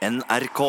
[0.00, 0.60] NRK.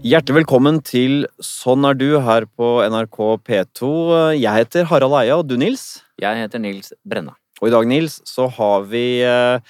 [0.00, 3.92] Hjertelig velkommen til Sånn er du her på NRK P2.
[4.40, 6.00] Jeg heter Harald Eia, og du, Nils?
[6.16, 7.36] Jeg heter Nils Brenna.
[7.60, 9.60] Og i dag, Nils, så har vi eh,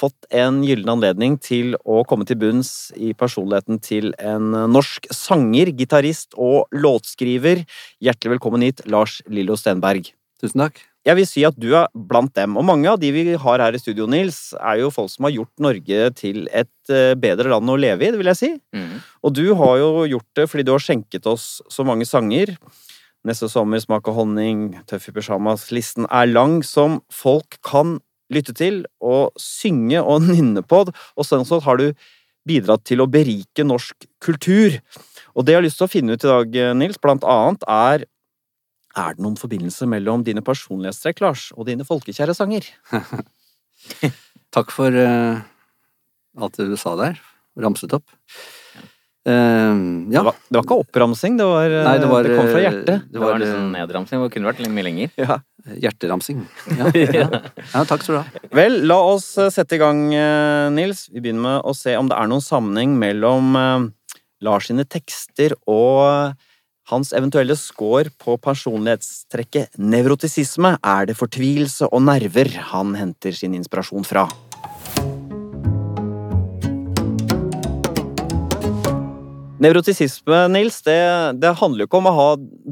[0.00, 5.72] fått en gyllen anledning til å komme til bunns i personligheten til en norsk sanger,
[5.76, 7.66] gitarist og låtskriver.
[8.02, 10.12] Hjertelig velkommen hit, Lars Lillo Stenberg.
[10.40, 10.80] Tusen takk.
[11.08, 13.76] Jeg vil si at du er blant dem, og mange av de vi har her
[13.76, 17.72] i studio, Nils, er jo folk som har gjort Norge til et eh, bedre land
[17.72, 18.50] å leve i, det vil jeg si.
[18.76, 18.98] Mm.
[19.24, 22.52] Og du har jo gjort det fordi du har skjenket oss så mange sanger.
[23.24, 25.70] Neste sommer, Smak av honning, Tøff i pysjamas.
[25.72, 27.98] Listen er lang, som folk kan
[28.32, 30.84] lytte til og synge og nynne på.
[30.88, 31.90] Og sånn sett har du
[32.48, 34.78] bidratt til å berike norsk kultur.
[35.36, 38.08] Og det jeg har lyst til å finne ut i dag, Nils, blant annet er
[38.98, 42.64] Er det noen forbindelse mellom dine personlighetstrekk, Lars, og dine folkekjære sanger?
[44.56, 45.38] Takk for uh,
[46.34, 47.20] alt det du sa der.
[47.54, 48.10] Ramset opp.
[49.28, 50.20] Eh, ja.
[50.20, 53.06] Det, var, det var ikke oppramsing, det, var, Nei, det, var, kom fra eh, hjertet.
[53.12, 54.22] Det var litt liksom nedramsing.
[54.24, 55.14] Det kunne vært litt mye lenger.
[55.20, 55.38] Ja.
[55.76, 56.44] hjerteramsing.
[56.80, 56.90] Ja.
[56.96, 57.26] ja.
[57.74, 58.44] ja, takk skal du ha.
[58.56, 60.06] Vel, la oss eh, sette i gang,
[60.76, 61.08] Nils.
[61.12, 63.56] Vi begynner med å se om det er noen sammenheng mellom
[64.40, 66.32] Lars sine tekster og
[66.90, 70.74] hans eventuelle score på personlighetstrekket nevrotisisme.
[70.80, 74.26] Er det fortvilelse og nerver han henter sin inspirasjon fra?
[79.60, 80.96] Nevrotisisme, Nils, det,
[81.36, 82.28] det handler jo ikke om å ha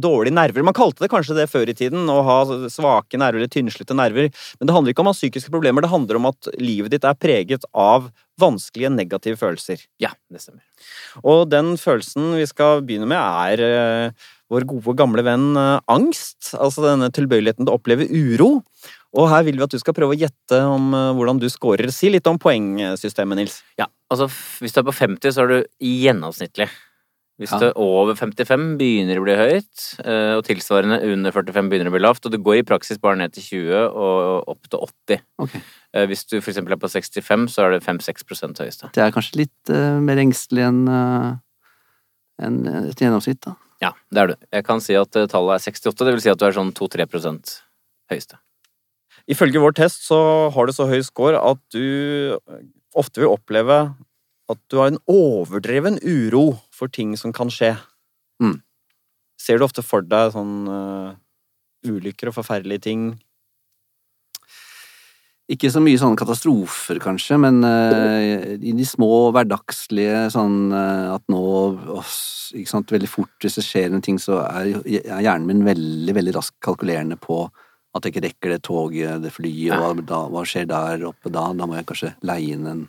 [0.09, 0.65] dårlige nerver.
[0.65, 2.39] Man kalte det kanskje det før i tiden, å ha
[2.73, 4.31] svake nerver eller tynnslitte nerver.
[4.57, 7.05] Men det handler ikke om å ha psykiske problemer, det handler om at livet ditt
[7.05, 8.09] er preget av
[8.41, 9.85] vanskelige, negative følelser.
[10.01, 10.65] Ja, det stemmer.
[11.21, 16.55] Og den følelsen vi skal begynne med, er eh, vår gode, gamle venn eh, angst.
[16.57, 18.63] Altså denne tilbøyeligheten til å oppleve uro.
[19.17, 21.89] Og her vil vi at du skal prøve å gjette om eh, hvordan du scorer.
[21.95, 23.63] Si litt om poengsystemet, Nils.
[23.81, 24.29] Ja, altså
[24.61, 26.69] Hvis du er på 50, så er du gjennomsnittlig.
[27.39, 27.59] Hvis Ja.
[27.63, 29.83] du er over 55, begynner det å bli høyt.
[30.05, 32.27] eh, Og tilsvarende under 45 begynner det å bli lavt.
[32.27, 35.23] Og det går i praksis bare ned til 20 og opp til 80.
[35.39, 35.55] Ok.
[35.95, 38.91] Eh, Hvis du eksempel er på 65, så er det 5-6% høyeste.
[38.93, 41.37] Det er kanskje litt uh, mer engstelig enn uh,
[42.43, 43.55] en, et gjennomsnitt, da.
[43.81, 44.35] Ja, det er du.
[44.53, 47.61] Jeg kan si at tallet er 68, det vil si at du er sånn 2-3%
[48.11, 48.37] høyeste.
[49.29, 50.19] Ifølge vår test så
[50.55, 52.39] har du så høy score at du
[52.97, 53.83] ofte vil oppleve
[54.49, 57.75] at du har en overdreven uro for ting som kan skje.
[58.41, 58.61] Mm.
[59.39, 61.17] Ser du ofte for deg sånn uh,
[61.87, 63.11] ulykker og forferdelige ting?
[65.49, 71.25] Ikke så mye sånne katastrofer, kanskje, men uh, i de små hverdagslige sånn uh, at
[71.33, 71.45] nå
[71.93, 72.19] oss,
[72.57, 76.17] ikke sant, Veldig fort hvis det skjer en ting, så er, er hjernen min veldig,
[76.17, 77.47] veldig raskt kalkulerende på
[77.99, 81.33] at jeg ikke rekker det toget, det flyet, og hva, da, hva skjer der oppe
[81.33, 81.49] da?
[81.57, 82.83] Da må jeg kanskje leie inn en,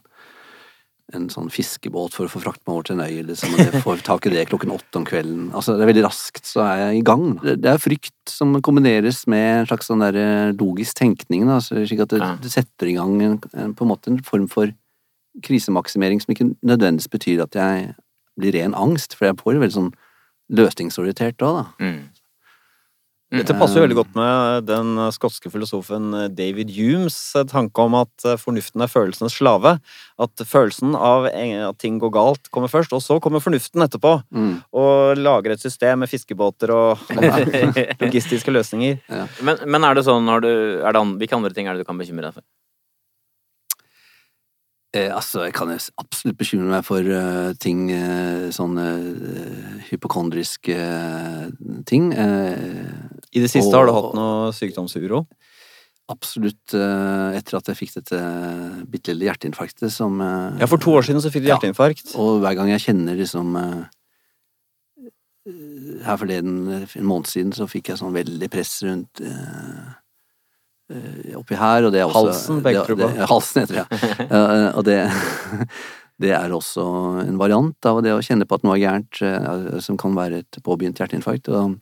[1.17, 4.03] en sånn fiskebåt for å få frakt meg over til en øy, liksom, jeg får
[4.07, 5.47] tak i det klokken åtte om kvelden.
[5.51, 7.25] Altså, det er veldig raskt, så er jeg i gang.
[7.43, 11.57] Det, det er frykt som kombineres med en slags sånn der eh, logisk tenkning, da,
[11.63, 14.71] slik at det, det setter i gang en, en, på en måte en form for
[15.45, 17.91] krisemaksimering som ikke nødvendigvis betyr at jeg
[18.39, 19.91] blir ren angst, for jeg får veldig sånn
[20.49, 21.65] løsningsorientert da, da.
[21.83, 21.99] Mm.
[23.29, 27.17] Dette passer jo veldig godt med den skotske filosofen David Humes
[27.51, 29.75] tanke om at fornuften er følelsenes slave.
[30.17, 34.15] At følelsen av at ting går galt, kommer først, og så kommer fornuften etterpå.
[34.33, 34.53] Mm.
[34.73, 37.05] Og lager et system med fiskebåter og
[38.03, 38.97] logistiske løsninger.
[39.45, 40.49] Men, men er det sånn du
[40.81, 42.45] er det an, Hvilke andre ting er det du kan bekymre deg for?
[44.97, 45.69] Eh, altså, jeg kan
[46.01, 51.51] absolutt bekymre meg for uh, ting, uh, sånne uh, hypokondriske eh,
[51.85, 52.07] ting.
[52.13, 52.87] Eh,
[53.35, 55.27] I det siste Og- har du hatt noe sykdomsuro.
[56.09, 58.19] absolutt eh, etter at jeg fikk dette
[58.89, 61.57] bitte lille hjerteinfarktet som eh, Ja, For to år siden så fikk du Ja.
[61.59, 62.15] hjerteinfarkt.
[62.17, 63.85] Og hver gang jeg kjenner liksom eh,
[66.05, 69.93] Her forleden, for en måned siden, så fikk jeg sånn veldig press rundt eh, eh,
[71.37, 74.27] oppi her, og det er også Halsen, begge det, det, Halsen heter det, ja.
[74.39, 74.99] Eh, og det
[76.19, 76.83] Det er også
[77.21, 80.41] en variant av det å kjenne på at noe er gærent, eh, som kan være
[80.41, 81.47] et påbegynt hjerteinfarkt.
[81.55, 81.77] Og,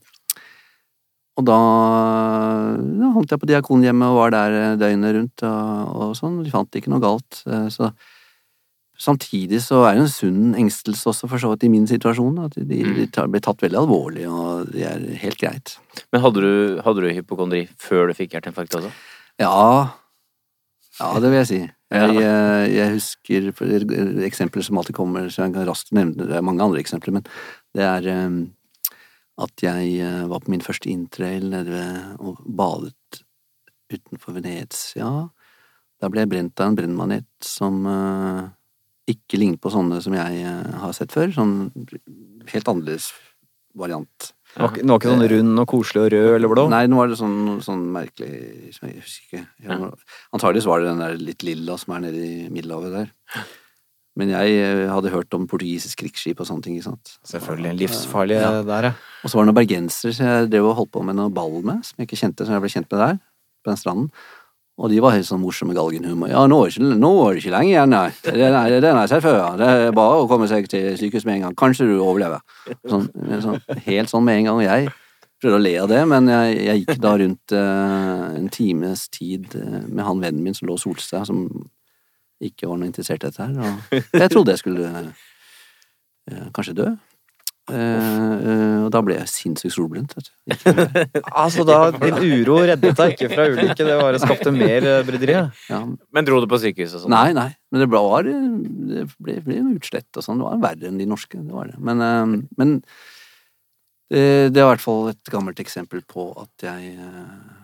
[1.42, 1.56] og da,
[3.00, 6.38] da holdt jeg på Diakonhjemmet og var der eh, døgnet rundt, og, og sånn.
[6.46, 7.42] De fant ikke noe galt.
[7.50, 7.90] eh, Så
[8.98, 12.40] Samtidig så er det en sunn engstelse også, for så vidt i min situasjon.
[12.48, 15.76] At de, de tar, blir tatt veldig alvorlig, og det er helt greit.
[16.14, 16.52] Men hadde du,
[16.86, 18.92] hadde du hypokondri før du fikk hjerteinfarkt også?
[19.42, 19.94] Ja,
[20.98, 21.62] ja det vil jeg si.
[21.94, 23.46] Jeg, jeg, jeg husker
[24.28, 26.34] eksempler som alltid kommer, så jeg kan raskt nevne det.
[26.36, 27.30] Er mange andre eksempler, men
[27.78, 28.42] Det er eh,
[29.38, 31.54] at jeg eh, var på min første interrail
[32.18, 33.22] og badet
[33.94, 35.30] utenfor Venezia.
[36.02, 38.48] Da ble jeg brent av en brennmanet som eh,
[39.08, 41.32] ikke ligner på sånne som jeg eh, har sett før.
[41.36, 41.54] Sånn
[42.52, 43.12] helt annerledes
[43.78, 44.32] variant.
[44.58, 46.64] Den var var ikke sånn rund og koselig og rød eller blå?
[46.72, 49.42] Nei, nå var det sånn, sånn merkelig som Jeg husker ikke.
[49.68, 49.78] Ja.
[50.34, 53.12] Antakeligvis var det den der litt lilla som er nede i Middelhavet der.
[54.18, 56.80] Men jeg eh, hadde hørt om portugisisk krigsskip og sånne ting.
[56.80, 57.14] ikke sant?
[57.30, 57.76] Selvfølgelig.
[57.84, 58.64] Livsfarlig Ja.
[58.66, 58.94] der, ja.
[59.22, 61.60] Og så var det noen bergensere som jeg drev og holdt på med noe ball
[61.62, 63.20] med, som jeg ikke kjente, som jeg ble kjent med der,
[63.62, 64.10] på den stranden.
[64.78, 66.30] Og de var helt sånn morsomme galgenhumor.
[66.30, 68.12] Ja, nå er, det ikke, nå er det ikke lenge igjen, nei.
[68.28, 69.48] Den det, den har jeg sett før, ja.
[69.58, 71.56] Det er bare å komme seg til sykehus med en gang.
[71.58, 72.44] Kanskje du overlever.
[72.86, 73.08] Sånn,
[73.42, 73.58] sånn,
[73.88, 74.62] helt sånn med en gang.
[74.68, 74.92] Jeg
[75.42, 79.58] prøvde å le av det, men jeg, jeg gikk da rundt eh, en times tid
[79.58, 81.44] eh, med han vennen min som lå og solte seg, som
[82.38, 83.58] ikke var noe interessert i dette her.
[83.98, 86.92] Og jeg trodde jeg skulle eh, kanskje dø.
[87.68, 87.76] Eh,
[88.48, 90.32] eh, og da ble jeg sinnssykt solbrent, vet du.
[90.54, 95.02] Ikke- Altså, da, din uro reddet deg ikke fra ulykke, det bare skapte mer eh,
[95.08, 95.36] bryderi.
[95.70, 95.82] ja.
[96.16, 97.12] Men dro du på sykehus og sånn?
[97.12, 97.50] Nei, nei.
[97.72, 100.40] Men det var Det ble, ble utslett og sånn.
[100.40, 101.36] Det var verre enn de norske.
[101.44, 101.76] Det var det.
[101.84, 102.78] Men, uh, men
[104.08, 106.94] det, det er i hvert fall et gammelt eksempel på at jeg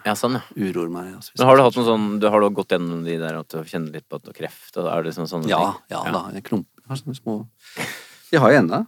[0.03, 0.43] Ja, sånn, ja.
[0.59, 1.13] uroer meg.
[1.15, 3.47] Altså, Men har du hatt noen sånn Du har du gått gjennom de der at
[3.55, 4.75] du kjenner litt på at du har kreft?
[4.75, 5.79] Og er det sånn, sånne Ja, ting?
[5.95, 6.25] ja da.
[6.35, 7.37] Jeg klumper sånne små
[8.33, 8.81] De har jeg ennå,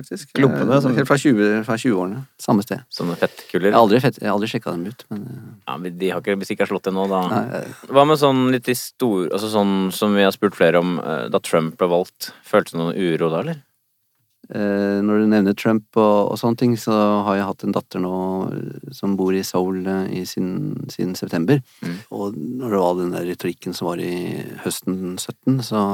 [0.00, 0.32] faktisk.
[0.34, 1.64] Klumpene Eh, som- Helt fra 20-årene.
[1.64, 2.24] 20-årene.
[2.40, 2.82] Samme sted.
[2.90, 3.72] Sånne Jeg fettkuller?
[3.72, 6.20] har aldri, fett, jeg har aldri sjekka dem ut, men eh, Ja, men de har
[6.20, 8.68] ikke, hvis de ikke har slått det nå, da nei, eh, Hva med sånn litt
[8.68, 10.96] i stor Altså sånn som vi har spurt flere om
[11.30, 12.32] da Trump ble valgt?
[12.44, 13.62] Følte du noen uro da, eller?
[14.50, 16.90] Når du nevner Trump og, og sånne ting, så
[17.24, 18.14] har jeg hatt en datter nå
[18.92, 21.60] som bor i Seoul i siden, siden september.
[21.84, 21.94] Mm.
[22.10, 25.84] Og når det var den der retorikken som var i høsten 17, så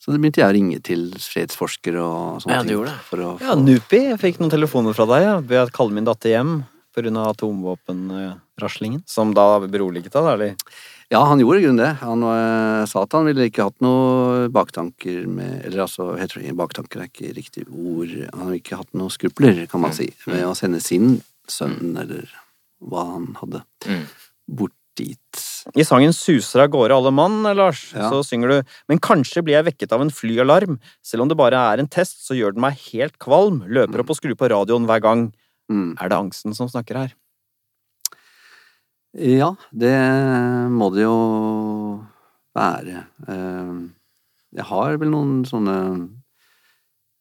[0.00, 3.00] så det begynte jeg å ringe til fredsforskere og sånne Ja, ting.
[3.10, 4.00] For å Ja, Nupi.
[4.10, 5.22] Jeg fikk noen telefoner fra deg.
[5.26, 5.34] Ja.
[5.44, 6.54] Ved å kalle min datter hjem
[6.96, 7.12] pga.
[7.30, 9.02] atomvåpenraslingen.
[9.06, 10.32] Som da beroliget deg, da?
[10.34, 10.56] eller?
[11.10, 11.90] Ja, han gjorde i grunnen det.
[12.04, 16.42] Han øh, sa at han ville ikke hatt noen baktanker med Eller altså, jeg tror
[16.44, 18.12] ikke baktanker er ikke riktig ord.
[18.32, 21.18] Han har ikke hatt noen skrupler, kan man si, ved å sende sin
[21.50, 22.30] sønn, eller
[22.80, 24.04] hva han hadde, Mm.
[24.48, 25.46] bort dit.
[25.76, 28.10] I sangen 'Suser av gårde alle mann', Lars, Ja.
[28.10, 30.78] så synger du 'Men kanskje blir jeg vekket av en flyalarm'.
[31.02, 33.62] Selv om det bare er en test, så gjør den meg helt kvalm.
[33.68, 35.32] Løper opp og skrur på radioen hver gang.
[35.70, 35.96] Mm.
[36.00, 37.12] Er det angsten som snakker her?
[39.14, 39.96] Ja, det
[40.70, 42.06] må det jo
[42.56, 43.06] være.
[43.28, 43.88] Eh,
[44.52, 46.10] Jeg har vel noen sånne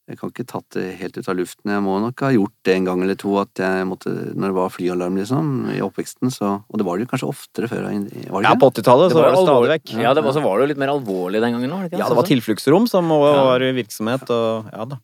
[0.09, 1.69] Jeg kan ikke tatt det helt ut av luften.
[1.69, 4.55] Jeg må nok ha gjort det en gang eller to at jeg måtte Når det
[4.57, 7.85] var flyalarm, liksom, i oppveksten, så Og det var det jo kanskje oftere før.
[7.85, 9.93] Var det Ja, på 80-tallet så var det stadig vekk.
[10.01, 11.93] Ja, det var, så var det jo litt mer alvorlig den gangen òg?
[11.93, 13.43] Ja, det var tilfluktsrom som Ja.
[13.53, 14.97] var i virksomhet, og ja da.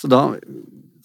[0.00, 0.20] Så da,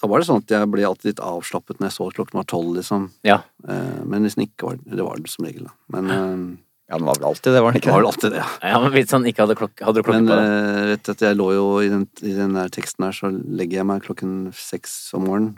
[0.01, 2.49] da var det sånn at jeg ble alltid litt avslappet når jeg så klokken var
[2.49, 3.09] tolv, liksom.
[3.23, 3.41] Ja.
[3.67, 5.73] Eh, Men hvis den ikke var det, var det som regel, da.
[5.93, 7.89] Men eh, Ja, den var vel alltid det, var den ikke?
[7.89, 8.49] det var vel alltid det, ja.
[8.69, 10.49] ja, men hvis han ikke hadde klokke, hadde klokke Men på det?
[10.49, 13.31] Men vet du at jeg lå jo i den, i den der teksten her, så
[13.33, 15.55] legger jeg meg klokken seks om morgenen.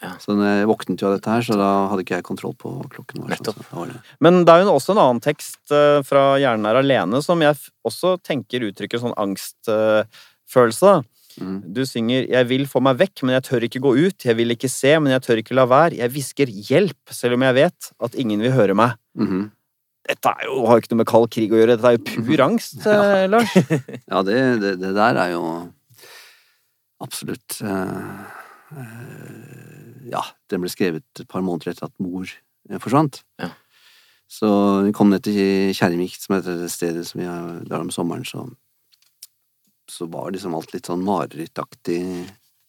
[0.00, 0.14] Ja.
[0.16, 3.24] Så jeg våknet jo av dette her, så da hadde ikke jeg kontroll på klokken.
[3.24, 3.58] Var, Nettopp.
[3.58, 3.98] Så, da var det.
[4.24, 7.58] Men det er jo også en annen tekst eh, fra 'Hjernen er alene' som jeg
[7.84, 10.94] også tenker uttrykker sånn angstfølelse.
[11.40, 11.58] Mm.
[11.76, 14.24] Du synger 'Jeg vil få meg vekk, men jeg tør ikke gå ut'.
[14.24, 16.00] 'Jeg vil ikke se, men jeg tør ikke la være'.
[16.00, 18.96] 'Jeg hvisker hjelp, selv om jeg vet at ingen vil høre meg'.
[19.18, 19.50] Mhm.
[20.10, 22.04] Dette er jo, har jo ikke noe med kald krig å gjøre, dette er jo
[22.26, 23.52] pur angst, eh, Lars.
[24.10, 25.42] Ja, det, det, det der er jo
[27.04, 28.22] absolutt eh,
[28.74, 33.22] eh, Ja, den ble skrevet et par måneder etter at mor eh, forsvant.
[33.38, 33.52] Ja.
[34.30, 34.50] Så
[34.86, 38.26] vi kom ned til Kjermik, som heter det stedet som vi har der om sommeren,
[38.26, 38.48] så
[39.90, 42.02] så var liksom alt litt sånn marerittaktig,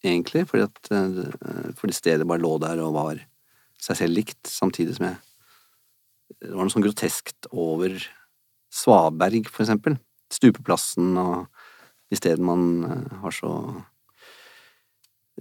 [0.01, 3.19] egentlig, fordi at eh, fordi stedet bare lå der og var
[3.81, 5.19] seg selv likt, samtidig som jeg
[6.41, 7.95] Det var noe sånn groteskt over
[8.71, 9.97] Svaberg, for eksempel.
[10.31, 11.47] Stupeplassen og
[12.11, 13.53] de stedene man eh, har så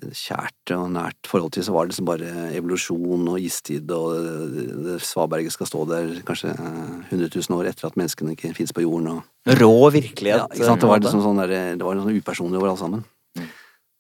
[0.00, 4.14] kjært og nært forhold til, så var det liksom bare evolusjon og istid, og
[4.54, 8.52] det, det Svaberget skal stå der kanskje eh, 100 000 år etter at menneskene ikke
[8.57, 9.11] fins på jorden.
[9.19, 10.45] og Rå virkelighet.
[10.45, 10.85] ja, ikke sant?
[10.85, 13.04] Det var liksom sånn der, det var sånn upersonlig over alt sammen.
[13.38, 13.50] Mm.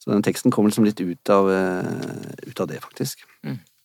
[0.00, 3.26] Så den teksten kommer liksom litt ut av, eh, ut av det, faktisk.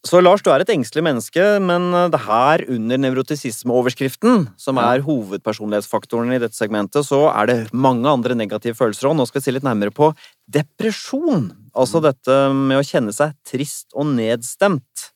[0.05, 5.01] Så Lars, du er et engstelig menneske, men eh, det her under nevrotisisme-overskriften, som er
[5.05, 9.17] hovedpersonlighetsfaktoren i dette segmentet, så er det mange andre negative følelser òg.
[9.17, 10.11] Nå skal vi se litt nærmere på
[10.45, 11.49] depresjon.
[11.73, 15.09] Altså dette med å kjenne seg trist og nedstemt.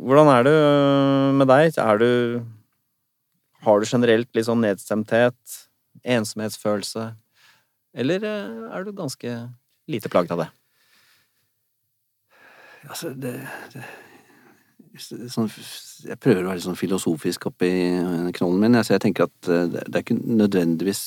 [0.00, 0.56] Hvordan er det
[1.36, 1.76] med deg?
[1.82, 2.10] Er du
[3.66, 5.36] Har du generelt litt sånn nedstemthet?
[6.06, 7.10] Ensomhetsfølelse?
[7.96, 9.32] Eller eh, er du ganske
[9.90, 10.48] lite plaget av det?
[12.88, 13.34] Altså, det,
[13.74, 13.84] det
[15.32, 15.50] sånn,
[16.06, 17.70] Jeg prøver å være litt sånn filosofisk oppi
[18.38, 18.78] knollen min.
[18.80, 21.04] Altså, jeg tenker at eh, det, det er ikke nødvendigvis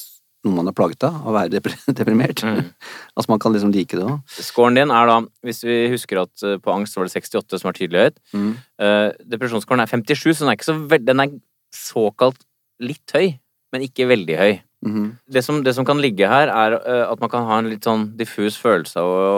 [0.48, 1.60] noe man er plaget av, å være
[2.00, 2.44] deprimert.
[2.48, 2.70] Mm.
[3.16, 4.22] altså, man kan liksom like det òg.
[4.40, 5.18] Scoren din er da,
[5.48, 8.54] hvis vi husker at eh, på angst var det 68 som var tydelig høyt, Mm.
[8.86, 10.78] eh, depresjonsscoren er 57, så den er ikke så.
[11.10, 11.36] Den er
[11.76, 12.40] såkalt
[12.80, 13.34] litt høy,
[13.74, 14.54] men ikke veldig høy.
[14.88, 15.08] Mhm.
[15.28, 16.78] Det som, det som kan ligge her, er
[17.12, 19.34] at man kan ha en litt sånn diffus følelse av å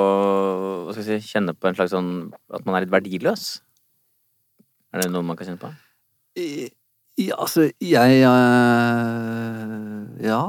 [0.92, 2.12] hva skal jeg si, kjenne på en slags sånn
[2.54, 3.48] At man er litt verdiløs.
[4.92, 5.72] Er det noe man kan kjenne på?
[7.20, 10.44] Ja, altså, jeg eh, Ja.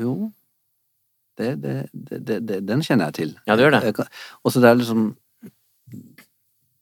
[0.00, 0.14] Jo.
[1.38, 3.32] Det, det, det, det, den kjenner jeg til.
[3.48, 4.06] Ja, du gjør det.
[4.46, 5.08] Og så det er liksom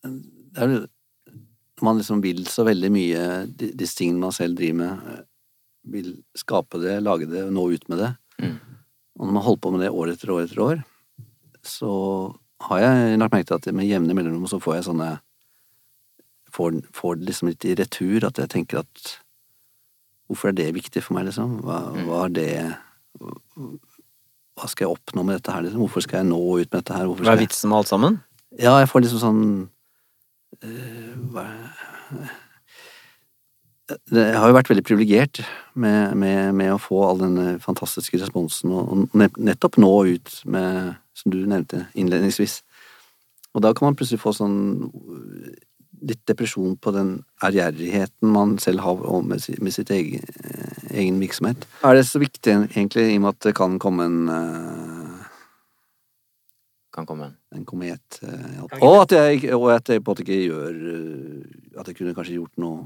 [0.05, 0.75] Det er
[1.83, 3.23] Man liksom vil så veldig mye
[3.57, 5.07] disse tingene man selv driver med.
[5.13, 5.23] eh,
[5.93, 8.11] Vil skape det, lage det, nå ut med det.
[8.39, 8.59] Mm.
[9.19, 10.85] Og når man holder på med det år etter år etter år,
[11.67, 11.91] så
[12.69, 15.11] har jeg lagt merke til at med jevne mellomrom så får jeg sånne
[16.53, 19.19] får, får det liksom litt i retur, at jeg tenker at
[20.33, 21.59] Hvorfor er det viktig for meg, liksom?
[21.61, 22.53] Hva, hva er det
[24.57, 25.83] Hva skal jeg oppnå med dette her, liksom?
[25.85, 27.09] Hvorfor skal jeg nå ut med dette her?
[27.11, 28.17] Hvorfor Hva er vitsen med alt sammen?
[28.57, 29.43] Ja, jeg får liksom sånn
[30.63, 31.45] øh, hva...
[34.13, 35.43] Jeg har jo vært veldig privilegert
[35.75, 41.33] med, med, med å få all denne fantastiske responsen, og nettopp nå ut med, som
[41.33, 42.61] du nevnte innledningsvis.
[43.53, 44.57] Og da kan man plutselig få sånn
[46.03, 47.11] litt depresjon på den
[47.45, 50.25] ærgjerrigheten man selv har med, med sitt egen,
[50.91, 51.67] egen virksomhet.
[51.87, 55.21] Er det så viktig egentlig, i og med at det kan komme en uh,
[56.93, 57.37] Kan komme en.
[57.55, 58.19] en komet.
[58.21, 61.97] Uh, Og at jeg, og at jeg på en måte ikke gjør uh, At jeg
[61.97, 62.83] kunne kanskje gjort noe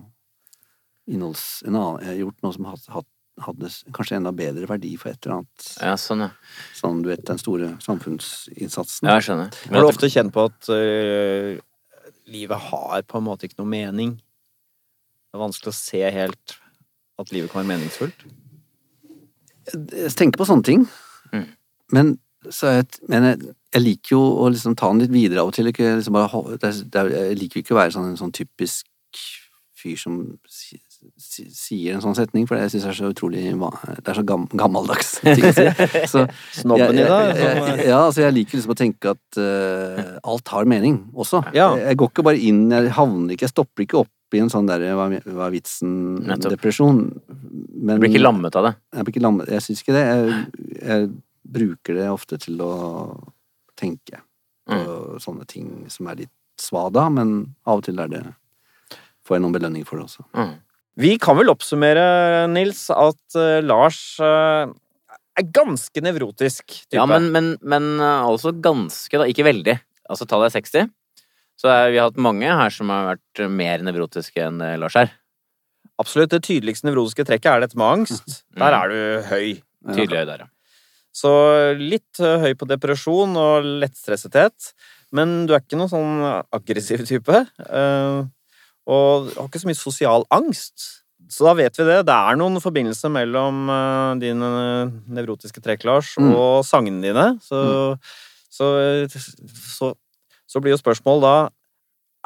[1.06, 1.62] innholds...
[1.66, 5.12] En annen, jeg har gjort noe som har hatt- hadde kanskje enda bedre verdi for
[5.12, 5.66] et eller annet.
[5.82, 6.30] Ja, sånn, ja.
[6.76, 9.08] Sånn, du vet, den store samfunnsinnsatsen.
[9.08, 9.58] Ja, jeg skjønner.
[9.72, 11.58] Har du ofte kjent på at uh,
[12.32, 14.16] livet har på en måte ikke noe mening?
[14.16, 16.56] Det er vanskelig å se helt
[17.20, 18.26] at livet kan være meningsfullt.
[19.74, 20.86] Jeg tenker på sånne ting.
[21.34, 21.46] Mm.
[21.92, 22.16] Men,
[22.48, 25.50] så er jeg, men jeg, jeg liker jo å liksom ta den litt videre av
[25.50, 25.68] og til.
[25.72, 28.20] Ikke liksom bare, det er, det er, jeg liker jo ikke å være sånn, en
[28.20, 28.88] sånn typisk
[29.76, 30.20] fyr som
[31.20, 34.46] sier en sånn setning, for det syns jeg er så utrolig Det er så gam,
[34.52, 35.66] gammeldags ting å si.
[36.10, 36.24] Så,
[36.60, 37.10] Snobben i deg.
[37.10, 41.00] jeg, som, jeg, ja, altså jeg liker liksom å tenke at uh, alt har mening
[41.14, 41.42] også.
[41.56, 41.72] Ja.
[41.76, 44.50] Jeg, jeg går ikke bare inn, jeg havner ikke, jeg stopper ikke opp i en
[44.52, 47.02] sånn derre hva, hva er vitsen-depresjon.
[47.26, 48.74] Du blir ikke lammet av det.
[48.96, 49.52] jeg blir ikke lammet.
[49.54, 50.06] Jeg syns ikke det.
[50.10, 50.40] Jeg,
[50.80, 51.12] jeg
[51.56, 52.72] bruker det ofte til å
[53.78, 54.24] tenke
[54.66, 58.24] på sånne ting som er litt svada, men av og til er det
[59.26, 60.24] får jeg noen belønning for det også.
[60.36, 60.54] Mm.
[60.96, 64.72] Vi kan vel oppsummere, Nils, at øh, Lars øh,
[65.36, 66.96] er ganske nevrotisk type.
[66.96, 69.26] Ja, men, men, men uh, også ganske, da.
[69.28, 69.76] Ikke veldig.
[70.08, 70.88] Altså, tallet er 60.
[71.60, 74.96] Så vi har hatt mange her som har vært uh, mer nevrotiske enn uh, Lars
[74.98, 75.12] er.
[76.00, 76.32] Absolutt.
[76.32, 78.40] Det tydeligste nevrotiske trekket er dette med angst.
[78.56, 78.60] Mm.
[78.62, 79.00] Der er du
[79.30, 79.48] høy.
[79.92, 80.52] Tydelig høy der, ja.
[81.16, 81.30] Så
[81.80, 84.72] litt høy på depresjon og lettstressethet.
[85.16, 86.18] Men du er ikke noen sånn
[86.52, 87.40] aggressiv type.
[87.64, 88.26] øh,
[88.86, 90.86] og har ikke så mye sosial angst.
[91.28, 92.04] Så da vet vi det.
[92.06, 94.48] Det er noen forbindelser mellom øh, dine
[95.10, 96.32] nevrotiske trekk, Lars, Mm.
[96.38, 97.24] og sangene dine.
[97.42, 97.98] Så,
[98.50, 98.68] så,
[99.10, 99.90] så,
[100.46, 101.36] så blir jo spørsmålet da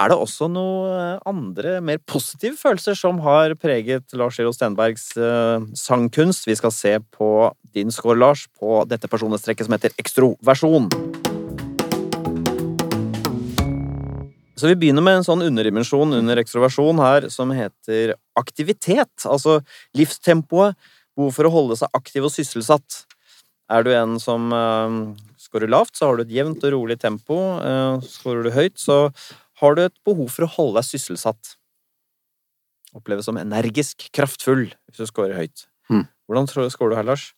[0.01, 5.61] er det også noen andre, mer positive følelser som har preget Lars Giro Stenbergs uh,
[5.77, 6.47] sangkunst?
[6.49, 10.89] Vi skal se på din score, Lars, på dette personlighetstrekket som heter ekstroversjon.
[14.61, 19.25] Så vi begynner med en sånn underdimensjon under ekstroversjon her som heter aktivitet.
[19.25, 19.61] Altså
[19.97, 20.77] livstempoet,
[21.17, 23.05] behov for å holde seg aktiv og sysselsatt.
[23.71, 27.39] Er du en som uh, scorer lavt, så har du et jevnt og rolig tempo.
[27.63, 29.09] Uh, scorer du høyt, så
[29.63, 31.57] har du et behov for å holde deg sysselsatt.
[32.97, 35.69] Oppleves som energisk, kraftfull, hvis du scorer høyt.
[35.91, 36.07] Mm.
[36.29, 37.31] Hvordan skårer du her, Lars?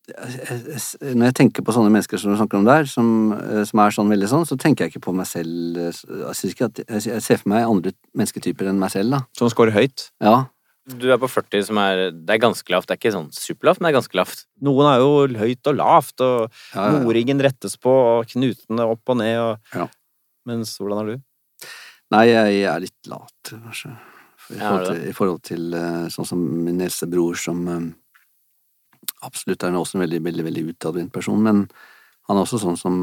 [0.15, 3.95] Når jeg tenker på sånne mennesker som du snakker om der, som, eh, som er
[3.95, 6.81] sånn veldig sånn, så tenker jeg ikke på meg selv eh, Jeg, synes ikke at,
[6.87, 9.21] jeg ser for meg andre mennesketyper enn meg selv, da.
[9.37, 10.09] Som scorer høyt?
[10.23, 10.45] Ja.
[10.91, 12.89] Du er på 40, som er Det er ganske lavt.
[12.89, 14.45] Det er ikke sånn superlavt, men det er ganske lavt.
[14.65, 16.37] Noen er jo høyt og lavt, og
[16.73, 17.41] ja, ja, ja.
[17.47, 19.89] rettes på, og knutene opp og ned, og Ja.
[20.49, 21.25] Mens hvordan er du?
[22.11, 23.93] Nei, jeg er litt lat, kanskje.
[24.51, 25.75] I forhold til, i forhold til
[26.11, 27.85] sånn som min eldste bror, som eh,
[29.23, 31.63] absolutt er også en veldig, veldig, veldig utadvendt person, men
[32.27, 32.97] han er også sånn som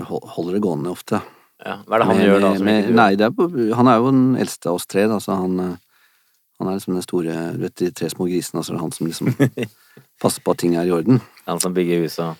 [0.00, 1.20] holder det gående ofte.
[1.60, 1.78] Ja.
[1.84, 2.50] Hva er det han Med- gjør da?
[2.64, 2.90] med-?
[2.94, 5.58] Nei, det er, på- han er jo den eldste av oss tre, da, så han,
[5.60, 5.76] eh,
[6.60, 9.06] han er liksom den store, du vet de tre små grisene, altså er han som
[9.06, 9.34] liksom
[10.22, 11.20] passer på at ting er i orden.
[11.46, 12.36] Han som bygger hus og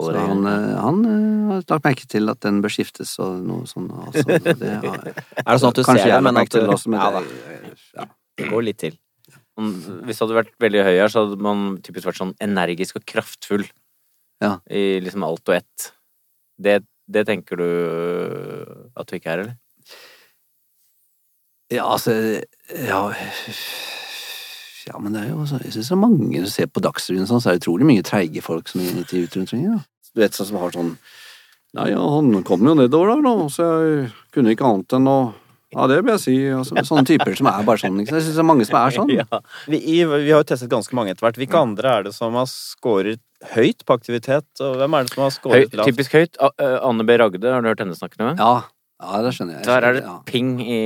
[0.00, 3.18] Så Holder i- han, eh, han eh, har lagt merke til at den bør skiftes
[3.18, 3.90] og noe sånt.
[3.90, 5.00] Altså, det har,
[5.46, 8.04] Er det sånn at du ser det, men at du også, men Ja det, ja.
[8.38, 8.98] det går litt til.
[9.58, 13.00] Om- Hvis det hadde vært veldig høy her, så hadde man typisk vært sånn energisk
[13.00, 13.66] og kraftfull.
[14.40, 14.58] Ja.
[14.70, 15.88] I liksom alt og ett.
[16.58, 17.68] Det, det tenker du
[18.96, 19.56] at du ikke er, eller?
[21.70, 22.14] Ja, altså
[22.88, 23.00] Ja,
[24.88, 27.42] ja men det er jo Jeg syns det er mange som ser på Dagsrevyen sånn,
[27.42, 29.66] så er det utrolig mye treige folk som er intervjuet rundt omkring.
[29.74, 29.80] Ja.
[30.14, 30.94] Du vet sånn som har sånn
[31.76, 35.18] Nei, ja, han kom jo nedover der, da, så jeg kunne ikke annet enn å
[35.74, 36.34] Ja, det vil jeg si.
[36.54, 37.98] Altså, sånne typer som er bare sånn.
[38.00, 38.14] Ikke?
[38.16, 39.12] Jeg syns det er mange som er sånn.
[39.18, 39.40] Ja.
[39.68, 41.38] Vi, vi har jo testet ganske mange etter hvert.
[41.40, 43.20] Hvilke andre er det som har scoret
[43.52, 45.90] høyt på aktivitet, og hvem er det som har scoret lavt?
[45.90, 46.38] typisk høyt.
[46.40, 47.16] Eh, Anne B.
[47.20, 48.32] Ragde, har du hørt henne snakke noe?
[48.38, 48.54] Ja,
[49.04, 49.66] ja det skjønner jeg.
[49.68, 50.14] Der er det ja.
[50.28, 50.80] ping i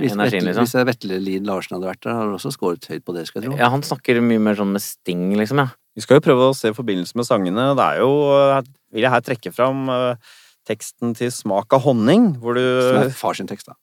[0.00, 0.70] Hvis, energien, Vetle, liksom.
[0.70, 3.42] hvis Vetle Lid Larsen hadde vært der, hadde han også skåret høyt på det, skal
[3.42, 3.58] jeg tro.
[3.60, 5.68] Ja, han snakker mye mer sånn med sting, liksom, ja.
[5.98, 7.72] Vi skal jo prøve å se forbindelse med sangene.
[7.74, 8.12] Det er jo
[8.94, 10.36] Vil jeg her trekke fram eh,
[10.68, 13.76] teksten til Smak av honning, hvor du Som er far sin tekst, da.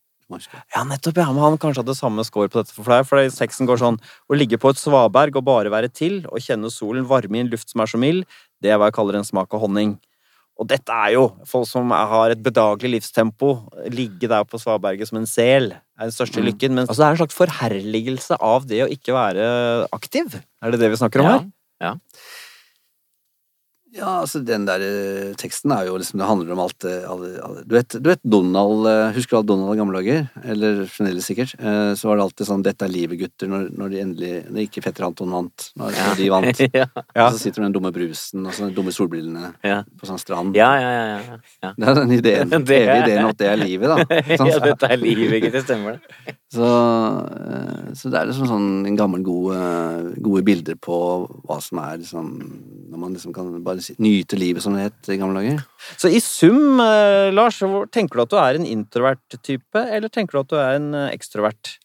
[0.75, 1.27] Ja, nettopp, ja.
[1.31, 3.05] Men han kanskje hadde samme score på dette for flere.
[3.05, 6.71] For teksten går sånn Å ligge på et svaberg og bare være til, og kjenne
[6.73, 8.25] solen varme i en luft som er så mild,
[8.61, 9.99] det er hva jeg kaller en smak av honning.
[10.57, 13.67] Og dette er jo folk som har et bedagelig livstempo.
[13.91, 16.45] Ligge der på svaberget som en sel er den største Mm.
[16.47, 16.71] lykken.
[16.71, 20.41] Men altså, det er en slags forherligelse av det å ikke være aktiv.
[20.63, 21.37] Er det det vi snakker om Ja.
[21.39, 21.45] her?
[21.81, 21.93] Ja,
[24.03, 27.61] altså den der eh, teksten er jo liksom Det handler om alt eh, alle, alle,
[27.63, 30.25] du, vet, du vet Donald eh, Husker du alt Donald i gamle dager?
[30.43, 31.53] Eller fremdeles sikkert.
[31.59, 34.61] Eh, Så var det alltid sånn 'Dette er livet, gutter', når, når de endelig Når
[34.65, 35.69] ikke Fetter Anton vant.
[35.79, 36.59] Når, når de vant.
[36.73, 36.85] ja.
[37.15, 37.27] Ja.
[37.29, 39.83] Og så sitter du med den dumme brusen og sånne dumme solbrillene Ja.
[39.99, 40.55] på sånn strand.
[40.59, 41.71] Ja, ja, ja, ja, ja.
[41.79, 42.49] Det er den ideen.
[42.67, 44.19] Det er- Evige ideen at det er livet, da.
[44.35, 46.35] Sånn, ja, dette er livet, ikke det stemmer det?
[46.55, 46.67] så,
[47.31, 49.57] eh, så det er liksom sånn en gammel, gode,
[50.23, 50.97] gode bilder på
[51.47, 52.29] hva som er liksom
[52.91, 55.63] Når man liksom kan bare nyte livet, som det het i gamle dager.
[55.97, 57.61] Så i sum, eh, Lars,
[57.93, 60.93] tenker du at du er en introvert type, eller tenker du at du er en
[60.93, 61.77] eh, ekstrovert?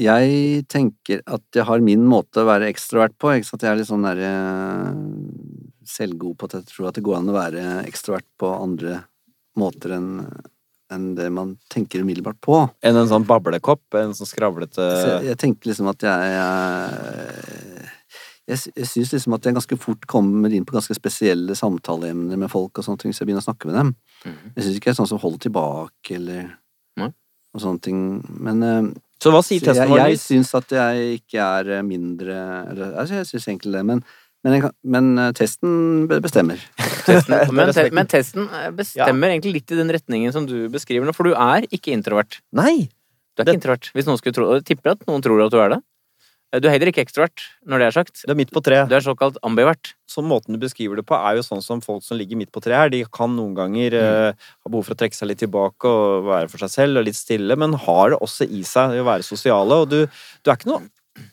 [0.00, 3.34] Jeg tenker at jeg har min måte å være ekstrovert på.
[3.36, 3.62] Ikke sant?
[3.62, 4.32] Jeg er litt sånn derre
[5.84, 9.02] selvgod på at jeg tror at det går an å være ekstrovert på andre
[9.60, 10.14] måter enn
[10.92, 12.58] enn det man tenker umiddelbart på.
[12.84, 13.84] Enn en sånn bablekopp?
[13.96, 17.71] En sånn skravlete Så jeg, jeg tenker liksom at jeg Jeg,
[18.50, 22.50] jeg, jeg syns liksom at jeg ganske fort kommer inn på ganske spesielle samtaleemner med
[22.50, 23.92] folk og sånne ting, så jeg begynner å snakke med dem.
[24.26, 24.48] Mhm.
[24.56, 26.48] Jeg syns ikke jeg er sånn som holder tilbake eller
[26.98, 27.12] mm.
[27.54, 28.00] og sånne ting.
[28.42, 28.90] Men uh,
[29.22, 30.02] Så hva sier testen vår?
[30.02, 32.40] jeg jeg syns at jeg ikke er eh, mindre
[32.72, 34.02] eller, altså Jeg syns egentlig det, men,
[34.42, 36.58] men, men eh, testen bestemmer.
[37.06, 41.06] Testen, men, te, men testen bestemmer bestemmer egentlig litt i den retningen som du beskriver
[41.06, 42.40] nå, for du er ikke introvert.
[42.54, 42.90] Nei!
[43.32, 43.88] Du er Det- ikke introvert.
[43.94, 45.80] Hvis noen skulle tro Jeg tipper at noen tror at du er det.
[46.52, 48.22] Eh, Du er heller ikke ekstrovert, når det er sagt.
[48.26, 48.88] Det er midt på treet.
[48.90, 49.94] Du er såkalt ambivert.
[50.06, 52.60] Så måten du beskriver det på, er jo sånn som folk som ligger midt på
[52.60, 52.90] treet her.
[52.92, 56.50] De kan noen ganger eh, ha behov for å trekke seg litt tilbake og være
[56.52, 59.80] for seg selv og litt stille, men har det også i seg å være sosiale.
[59.84, 60.84] Og du, du er ikke noe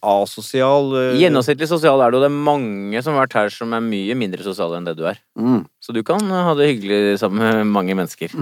[0.03, 1.13] asosial uh...
[1.19, 4.15] Gjennomsnittlig sosial er du, og det er mange som har vært her som er mye
[4.19, 5.19] mindre sosiale enn det du er.
[5.39, 5.62] Mm.
[5.79, 8.32] Så du kan ha det hyggelig sammen med mange mennesker.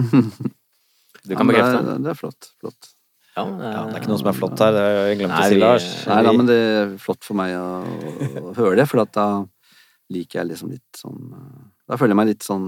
[1.27, 1.93] Du Ja, kan men bekrefte det.
[2.05, 2.45] det er flott.
[2.61, 2.87] flott.
[3.37, 5.43] Ja, ja, Det er ikke noe som er flott her, det har jeg glemt Nei,
[5.43, 5.89] å si, Lars.
[6.09, 7.67] Nei da, men det er flott for meg å,
[8.41, 9.27] å høre det, for at da
[10.13, 12.67] liker jeg liksom litt sånn eh, Da føler jeg meg litt sånn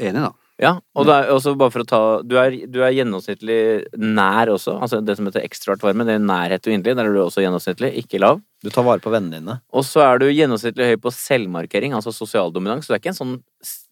[0.00, 0.32] enig, da.
[0.56, 3.58] Ja, og det er også bare for å ta Du er, du er gjennomsnittlig
[4.00, 4.78] nær også.
[4.80, 6.06] Altså det som heter ekstravartvarme.
[6.08, 6.96] Det er nærhet og inderlig.
[6.96, 8.40] Der er du også gjennomsnittlig, ikke lav.
[8.64, 9.58] Du tar vare på vennene dine.
[9.76, 12.88] Og så er du gjennomsnittlig høy på selvmarkering, altså sosial dominans.
[12.88, 13.36] Du er ikke en sånn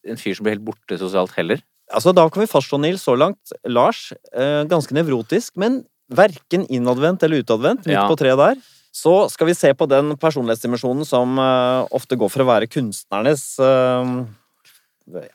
[0.09, 1.61] en fyr som blir helt borte sosialt heller.
[1.92, 3.53] Altså, Da kan vi fastslå, Nils, så langt.
[3.66, 7.85] Lars, eh, ganske nevrotisk, men verken innadvendt eller utadvendt.
[7.87, 8.09] Midt Ja.
[8.09, 8.57] på treet der.
[8.92, 13.59] Så skal vi se på den personlighetsdimensjonen som eh, ofte går for å være kunstnernes
[13.59, 14.25] eh,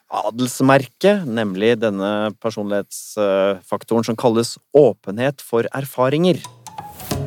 [0.09, 6.41] adelsmerke, nemlig denne personlighetsfaktoren som kalles åpenhet for erfaringer.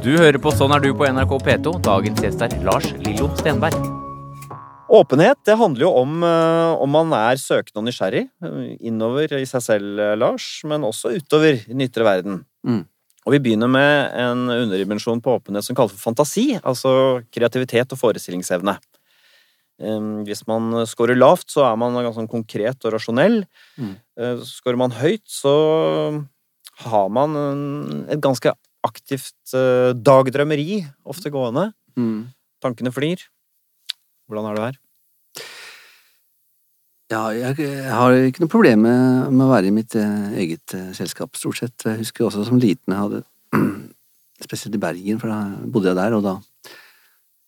[0.03, 1.81] Du hører på Sånn er du på NRK P2.
[1.85, 3.92] Dagens gjest er Lars Lillo Stenberg.
[4.93, 8.27] Åpenhet det handler jo om eh, om man er søkende og nysgjerrig.
[8.45, 12.43] eh, Innover i seg selv, eh, Lars, men også utover i den ytre verden.
[12.67, 12.83] Mm.
[13.25, 16.59] Og vi begynner med en underdimensjon på åpenhet som kalles for fantasi.
[16.61, 18.75] Altså kreativitet og forestillingsevne.
[20.27, 23.45] Hvis man scorer lavt, så er man ganske konkret og rasjonell.
[23.79, 23.95] Mm.
[24.47, 25.55] Scorer man høyt, så
[26.83, 27.39] har man
[28.11, 28.53] et ganske
[28.83, 31.69] aktivt dagdrømmeri ofte gående.
[31.95, 32.27] Mm.
[32.63, 33.23] Tankene flyr.
[34.29, 34.79] Hvordan er du her?
[37.13, 40.73] Ja, jeg, jeg har ikke noe problem med, med å være i mitt eh, eget
[40.79, 41.85] eh, selskap, stort sett.
[41.85, 43.23] Jeg husker også som liten jeg hadde
[44.47, 46.33] Spesielt i Bergen, for da bodde jeg der, og da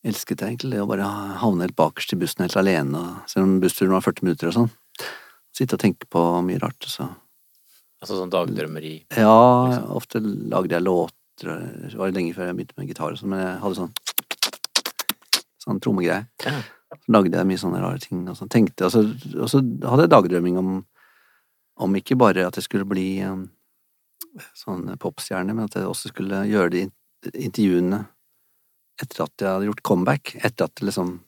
[0.05, 1.07] elsket jeg egentlig det å bare
[1.41, 4.57] havne helt bakerst i bussen helt alene, og- selv om bussturen var 40 minutter og
[4.59, 4.69] sånn.
[5.57, 7.09] Sitte og tenke på mye rart, så
[8.05, 8.99] Altså sånn dagdrømmeri.
[9.17, 9.33] Ja,
[9.71, 9.85] Liksom.
[9.97, 11.55] ofte lagde jeg låter,
[11.89, 13.95] det var lenge før jeg begynte med gitar og sånn, men jeg hadde sånn
[15.65, 16.27] sånn trommegreie.
[16.45, 16.59] Ja.
[16.95, 19.03] Så lagde jeg mye sånne rare ting, og så tenkte og så,
[19.41, 20.75] og så hadde jeg dagdrømming om,
[21.83, 23.49] om ikke bare at jeg skulle bli um,
[24.59, 26.85] sånn popstjerne, men at jeg også skulle gjøre de
[27.35, 28.05] intervjuene
[29.03, 31.19] etter at jeg hadde gjort comeback, etter at liksom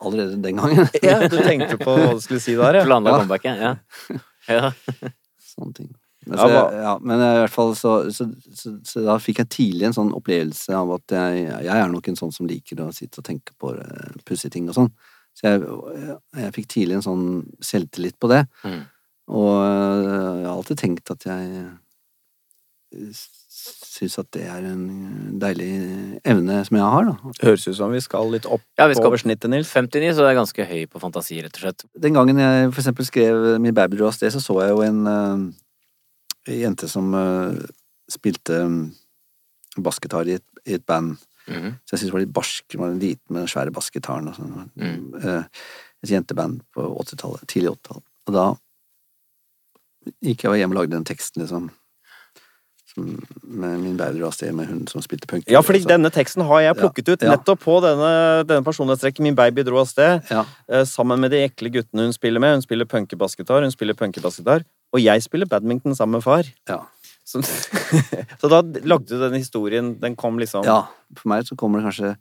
[0.00, 0.86] Allerede den gangen.
[1.04, 2.84] Ja, du tenkte på hva du skulle si der, ja.
[2.88, 3.16] Planla Ja.
[3.20, 3.72] comebacket, ja.
[4.48, 4.70] ja.
[5.50, 5.90] Sånne ting.
[6.26, 9.52] Men, Ja, så, ja, men i hvert fall så, så, så, så da fikk jeg
[9.54, 12.90] tidlig en sånn opplevelse av at jeg, jeg er nok en sånn som liker å
[12.92, 14.90] sitte og tenke på uh, pussige ting og sånn.
[15.38, 15.62] Så jeg,
[15.96, 17.26] jeg, jeg fikk tidlig en sånn
[17.64, 18.42] selvtillit på det.
[18.66, 18.82] Mm.
[19.30, 21.44] Og jeg har alltid tenkt at jeg
[22.90, 24.84] syns at det er en
[25.40, 25.70] deilig
[26.26, 27.32] evne som jeg har, da.
[27.44, 29.70] Høres ut som vi skal litt opp Ja, vi skal over snittet, Nils.
[29.70, 31.86] 59, så det er ganske høy på fantasi, rett og slett.
[32.06, 35.02] Den gangen jeg for eksempel skrev min Baby det, sted, så så jeg jo en
[36.48, 37.54] øh, jente som uh,
[38.10, 41.16] spilte øh, bassgitar i, i et band.
[41.48, 41.74] Mhm.
[41.84, 42.64] Så jeg syntes det var litt barsk.
[42.74, 44.70] Hun var en liten med den svære bassgitaren sånn.
[44.76, 45.14] Mm.
[45.24, 45.44] Uh,
[46.02, 48.00] Et jenteband på 80-tallet, tidlig 80-tall.
[48.26, 48.44] Og da
[50.24, 51.66] gikk jeg hjem og lagde den teksten, liksom.
[52.90, 53.10] Som,
[53.44, 55.44] med min bauder av sted med hun som spilte punk.
[55.46, 57.36] Ja, fordi Så- denne teksten har jeg plukket ut Ja.
[57.36, 59.20] nettopp på denne, denne personlighetstrekket.
[59.20, 60.22] Min baby dro av sted.
[60.30, 62.54] Ja, eh, Sammen med de ekle guttene hun spiller med.
[62.54, 64.64] Hun spiller punkebassgitar, hun spiller punkebassgitar.
[64.92, 66.48] Og jeg spiller badminton sammen med far.
[66.68, 66.80] ja.
[67.30, 67.38] Så,
[68.40, 69.92] så da lagde du den historien.
[70.00, 70.80] Den kom liksom ja.
[71.14, 72.16] For meg så kommer det kanskje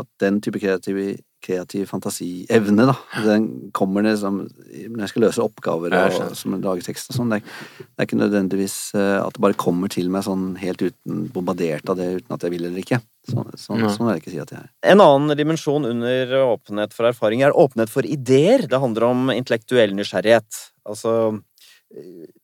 [0.00, 0.96] at den type kreativ,
[1.44, 2.94] kreativ fantasievne, da,
[3.26, 3.46] den
[3.76, 7.34] kommer liksom når jeg skal løse oppgaver og, som lager tekst og sånn.
[7.34, 11.26] Det, det er ikke nødvendigvis eh, at det bare kommer til meg sånn helt uten
[11.34, 13.00] bombardert av det uten at jeg vil eller ikke.
[13.28, 13.90] Sånn, sånn, Ja.
[13.92, 14.70] sånn vil jeg ikke si at jeg er.
[14.94, 18.66] En annen dimensjon under åpenhet for erfaring er åpenhet for ideer.
[18.70, 20.64] Det handler om intellektuell nysgjerrighet.
[20.90, 21.16] Altså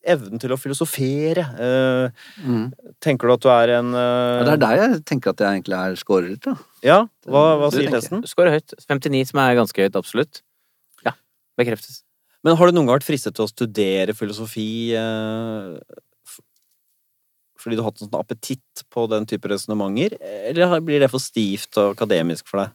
[0.06, 1.44] evnen til å filosofere.
[1.60, 2.72] Eh, Mm.
[3.00, 5.60] Tenker du at du er en eh, Ja, det er der jeg tenker at jeg
[5.60, 6.56] egentlig er scorer litt, da.
[6.82, 8.24] Ja, hva, hva sier testen?
[8.26, 8.74] Scorer høyt.
[8.88, 10.42] 59, som er ganske høyt, absolutt.
[11.06, 11.12] Ja,
[11.58, 12.02] bekreftes.
[12.44, 15.78] Men har du noen gang vært fristet til å studere filosofi eh,
[17.58, 20.18] fordi du har hatt en sånn appetitt på den type resonnementer,
[20.50, 22.74] eller blir det for stivt og akademisk for deg?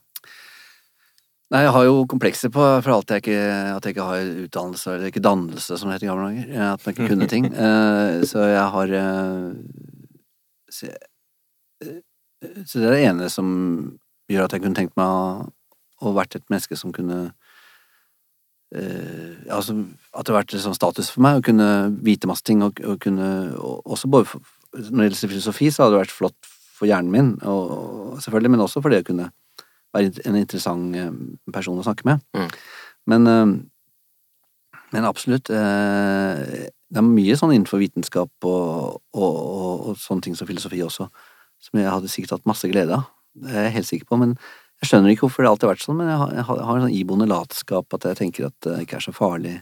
[1.51, 3.39] Nei, jeg har jo komplekser på for alt jeg ikke,
[3.75, 6.51] at jeg ikke har utdannelse, eller ikke dannelse, som det heter i gamle dager.
[6.55, 7.49] eh, At man ikke kunne ting.
[7.51, 9.51] Uh, Så jeg har uh,
[10.71, 10.87] Så,
[11.83, 11.97] uh,
[12.65, 13.49] så det er det ene som
[14.31, 15.11] gjør at jeg kunne tenkt meg
[15.99, 17.33] å, vært et menneske som kunne
[19.51, 19.73] Altså
[20.15, 21.65] at det har vært sånn status for meg å kunne
[22.07, 23.27] vite masse ting, og, og kunne
[23.59, 27.11] og, Også både for, når det gjelder filosofi, så hadde det vært flott for hjernen
[27.11, 29.27] min, og, og selvfølgelig, men også for det å kunne
[29.95, 31.11] være en interessant eh,
[31.53, 32.23] person å snakke med.
[32.37, 32.49] Mm.
[33.11, 39.99] Men, eh, men absolutt eh, Det er mye sånn innenfor vitenskap og, og, og, og
[39.99, 41.07] sånne ting som filosofi også,
[41.61, 43.07] som jeg hadde sikkert hatt masse glede av.
[43.31, 44.19] Det er jeg helt sikker på.
[44.19, 44.33] Men
[44.81, 46.83] jeg skjønner ikke hvorfor det alltid har vært sånn, men jeg har, jeg har, en
[46.83, 49.53] sånn iboende latskap at jeg tenker at det ikke er så farlig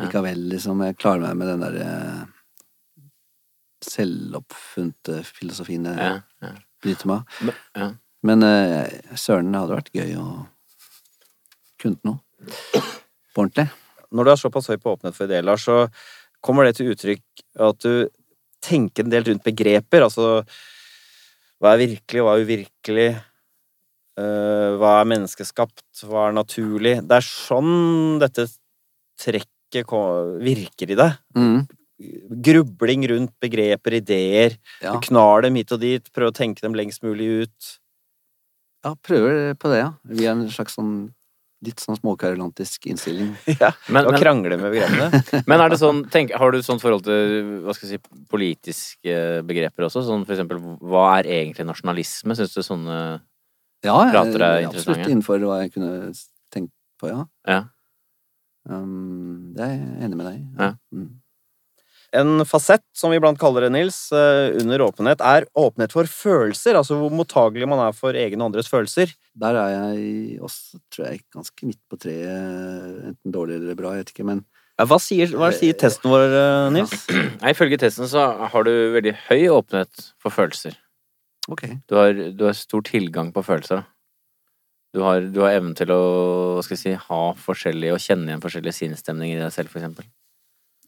[0.00, 0.82] likevel, liksom.
[0.88, 1.90] Jeg klarer meg med den derre
[3.86, 6.52] selvoppfunte filosofien jeg Ja, ja.
[6.82, 7.54] bryter meg av.
[7.76, 7.88] Ja.
[8.26, 10.28] Men eh, søren, det hadde vært gøy å
[11.82, 12.20] kunne noe.
[13.34, 13.68] På ordentlig.
[14.16, 15.86] Når du er såpass høy på åpenhet for ideer, så
[16.44, 18.08] kommer det til uttrykk at du
[18.64, 20.06] tenker en del rundt begreper.
[20.06, 20.42] Altså
[21.62, 23.08] hva er virkelig, hva er uvirkelig?
[24.16, 25.84] Eh, hva er menneskeskapt?
[26.04, 26.98] Hva er naturlig?
[27.04, 28.48] Det er sånn dette
[29.20, 29.92] trekket
[30.44, 31.16] virker i deg.
[31.36, 31.64] Mm.
[32.44, 34.58] Grubling rundt begreper, ideer.
[34.82, 34.92] Ja.
[34.92, 37.72] Du knar dem hit og dit, prøver å tenke dem lengst mulig ut.
[38.86, 39.92] Ja, prøver på det, ja.
[40.16, 40.96] Via en slags sånn
[41.64, 43.32] litt sånn småkarolantisk innstilling.
[43.62, 45.22] Ja, Men, krangle med begrepene.
[45.48, 49.16] men er det sånn, tenk, har du sånt forhold til hva skal jeg si, politiske
[49.48, 50.04] begreper også?
[50.06, 52.36] Sånn for eksempel, hva er egentlig nasjonalisme?
[52.38, 52.98] Syns du sånne
[53.84, 55.10] Ja, jeg, Prater er absolutt interessante.
[55.10, 55.94] innenfor hva jeg kunne
[56.54, 57.24] tenkt på, ja.
[57.48, 57.62] Ja.
[58.66, 60.44] Um, det er jeg enig med deg i.
[60.58, 60.72] Ja.
[60.92, 61.10] Mm.
[62.14, 66.78] En fasett, som vi iblant kaller det, Nils, eh, under åpenhet, er åpenhet for følelser.
[66.78, 69.10] Altså hvor mottagelig man er for egne og andres følelser.
[69.34, 73.02] Der er jeg også, tror jeg, ganske midt på treet.
[73.10, 74.44] Enten dårlig eller bra, jeg vet ikke, men
[74.76, 76.94] Hva sier, hva sier testen vår, eh, Nils?
[77.42, 80.76] Nei, Ifølge testen så har du veldig høy åpenhet for følelser.
[81.48, 81.66] ok.
[81.88, 83.86] Du har, du har stor tilgang på følelser.
[84.94, 86.00] Du har, du har evnen til å
[86.56, 89.82] hva skal jeg si, ha forskjellige og kjenne igjen forskjellige sinnsstemninger i deg selv, for
[89.82, 90.06] eksempel.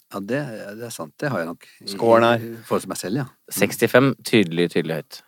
[0.09, 0.39] Ja, det,
[0.79, 1.13] det er sant.
[1.21, 1.67] Det har jeg nok.
[1.91, 2.45] Scoren er?
[2.45, 3.27] I forhold til meg selv, ja.
[3.53, 5.19] 65 tydelig, tydelig høyt.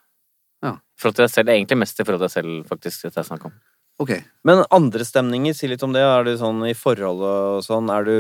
[0.65, 0.73] Ja.
[1.01, 1.53] forhold til deg selv.
[1.53, 3.57] Egentlig mest i forhold til deg selv, faktisk, dette er snakk om.
[4.01, 4.15] Ok.
[4.49, 6.05] Men andre stemninger, si litt om det.
[6.05, 8.17] Er du sånn i forholdet og sånn, er du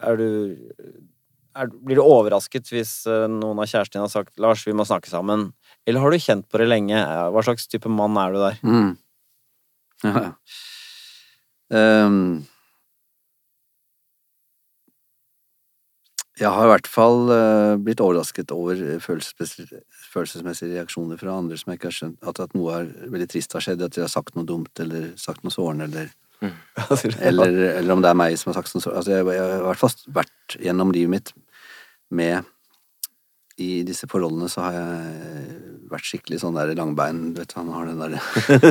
[0.00, 0.26] Er du
[1.56, 5.10] er, Blir du overrasket hvis eh, noen av kjærestene har sagt 'Lars, vi må snakke
[5.10, 5.50] sammen'?
[5.86, 7.00] Eller har du kjent på det lenge?
[7.32, 8.60] Hva slags type mann er du der?
[8.62, 8.92] Mm.
[10.04, 10.32] Ja, ja.
[11.70, 12.46] Ehm,
[16.40, 21.72] jeg har i hvert fall eh, blitt overrasket over følelsesmessige, følelsesmessige reaksjoner fra andre som
[21.72, 22.18] jeg ikke har skjønt.
[22.24, 25.10] At, at noe er veldig trist har skjedd, at de har sagt noe dumt eller
[25.20, 26.14] sagt noe sårende, eller,
[27.28, 29.02] eller, eller om det er meg som har sagt noe sårende.
[29.02, 31.34] Altså, jeg, jeg har i hvert fall vært gjennom livet mitt
[32.10, 32.48] med
[33.60, 37.86] i disse forholdene så har jeg vært skikkelig sånn der langbein, du vet han har
[37.90, 38.14] den der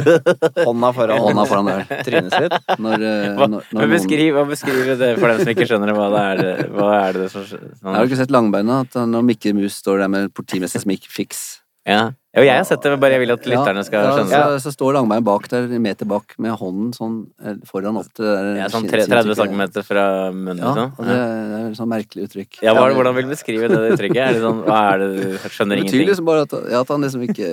[0.68, 1.84] Hånda foran hånda foran der.
[2.08, 2.56] trynet sitt.
[2.82, 5.68] Når, eh, Hva, når, når beskriv, noen- beskriv, hva beskriver det for dem som ikke
[5.70, 5.94] skjønner?
[5.98, 8.82] Hva, det er, hva er det som sånn, Har du ikke sett Langbeina?
[8.88, 11.44] At når Mikke Mus står der med politimester Smikk Fiks
[11.88, 12.10] ja.
[12.38, 14.60] Jo, jeg har sett det, bare jeg vil at lytterne skal ja, skjønne så, det.
[14.62, 18.28] så står Langbein bak der, en meter bak, med hånden sånn eh, foran opp til
[18.30, 20.94] der Ja, sånn 30 sinnssyke- cm fra munnen, Ja, liksom.
[21.00, 21.16] Ja, det,
[21.50, 22.60] det er et sånn merkelig uttrykk.
[22.62, 24.22] Ja, hva, er hvordan vil du beskrive det uttrykket?
[24.28, 26.08] Er det sånn, hva er det du skjønner Det betyr ingenting?
[26.12, 27.50] liksom bare at, ja, at han liksom ikke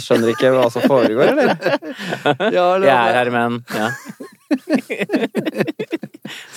[0.00, 1.52] skjønner ikke hva som foregår, eller?
[2.56, 3.92] ja, eller- Jeg er her, men ja.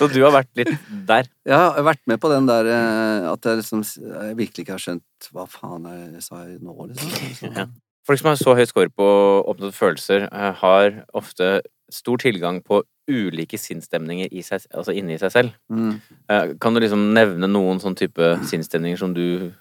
[0.01, 0.71] Så du har vært litt
[1.07, 1.29] der?
[1.45, 4.81] Jeg har vært med på den der eh, at jeg liksom jeg virkelig ikke har
[4.81, 5.85] skjønt hva faen
[6.17, 7.53] jeg sa nå, liksom.
[7.53, 7.67] Ja.
[8.09, 9.05] Folk som har så høy score på
[9.45, 11.59] oppnådde følelser, eh, har ofte
[11.93, 12.79] stor tilgang på
[13.11, 15.51] ulike sinnsstemninger i seg, altså inni seg selv.
[15.69, 15.93] mm.
[16.31, 19.51] Eh, Kan du liksom nevne noen sånn type sinnsstemninger som du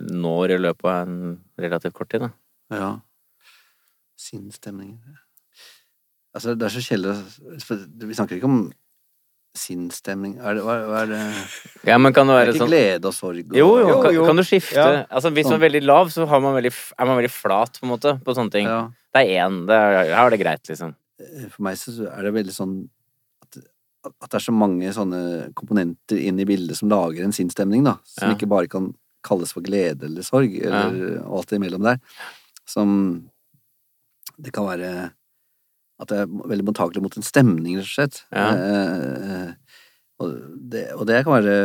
[0.00, 2.26] når i løpet av en relativt kort tid?
[2.26, 2.30] da?
[2.74, 2.90] Ja.
[4.18, 5.22] Sinnsstemninger
[6.36, 8.58] Altså, det er så kjedelig Vi snakker ikke om
[9.58, 11.20] sinnsstemning Er det, hva, hva er det
[11.88, 13.88] Ja, men kan det Det er være ikke sånn glede og sorg og jo, jo,
[13.88, 14.26] Jo, kan, jo.
[14.28, 14.76] kan du skifte?
[14.76, 15.04] Ja.
[15.10, 15.60] Altså, hvis man Sånn.
[15.60, 18.34] er veldig lav, så har man veldig, er man veldig flat, på en måte, på
[18.36, 18.66] sånne ting.
[18.70, 18.82] Ja.
[19.16, 19.58] Det er én.
[19.70, 20.94] Er, her er det greit, liksom.
[21.54, 22.74] For meg så er det veldig sånn
[23.46, 23.60] at,
[24.10, 25.20] at det er så mange sånne
[25.56, 27.96] komponenter inn i bildet som lager en sinnsstemning, da.
[28.04, 28.34] Som Ja.
[28.36, 28.92] ikke bare kan
[29.26, 31.98] kalles for glede eller sorg, eller alt det imellom der.
[32.68, 33.30] Som
[34.38, 35.12] Det kan være
[36.00, 38.18] at jeg er veldig mottakelig mot en stemning, rett og slett.
[38.32, 38.48] Ja.
[38.52, 39.54] Eh,
[40.20, 40.34] og,
[40.72, 41.56] det, og det kan være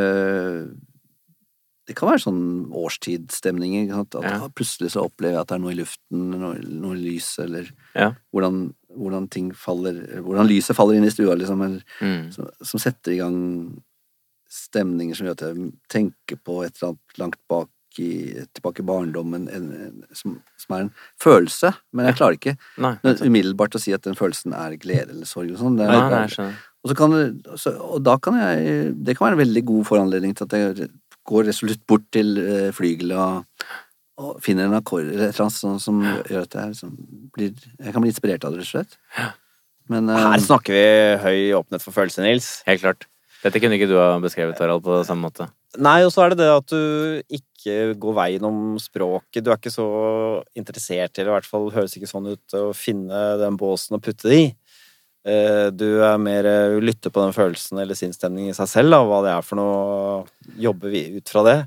[1.90, 2.44] det kan være sånn
[2.78, 3.90] årstidsstemninger.
[4.00, 4.16] At.
[4.16, 4.48] At Ja.
[4.56, 8.14] plutselig så opplever jeg at det er noe i luften, noe, noe lys, eller Ja.
[8.32, 12.32] hvordan, hvordan ting faller Hvordan lyset faller inn i stua, liksom, eller, Mm.
[12.32, 13.82] som, som setter i gang
[14.50, 18.88] stemninger som gjør at jeg tenker på et eller annet langt bak i, tilbake i
[18.88, 21.74] barndommen, en, en, som, som er en følelse.
[21.94, 22.94] Men jeg klarer ikke Nei.
[23.04, 25.52] umiddelbart å si at den følelsen er glede eller sorg.
[25.52, 25.76] Og sånn.
[25.80, 26.50] Det er- Nei, nei,
[26.82, 27.14] og, så kan,
[27.62, 30.88] så, og da kan jeg Det kan være en veldig god foranledning til at jeg
[31.30, 33.68] går resolutt bort til uh, flygelet og,
[34.18, 36.96] og finner en akkord eller et eller annet sånn som gjør at jeg, liksom,
[37.36, 38.98] blir, jeg kan bli inspirert av det, rett og slett.
[39.92, 40.84] Men eh, Her snakker vi
[41.22, 42.50] høy åpenhet for følelser, Nils.
[42.68, 43.06] Helt klart.
[43.42, 45.48] Dette kunne ikke du ha beskrevet, Harald, på samme måte.
[45.82, 47.48] Nei, og så er det det at du ikke
[48.02, 49.44] går veien om språket.
[49.44, 49.88] Du er ikke så
[50.58, 54.04] interessert i, eller i hvert fall høres ikke sånn ut, å finne den båsen og
[54.06, 54.48] putte det i.
[55.28, 59.04] Eh, Du er mer eh, lytter på den følelsen eller sinnsstemningen i seg selv, da,
[59.06, 60.24] hva det er for noe,
[60.58, 61.60] jobber vi ut fra det.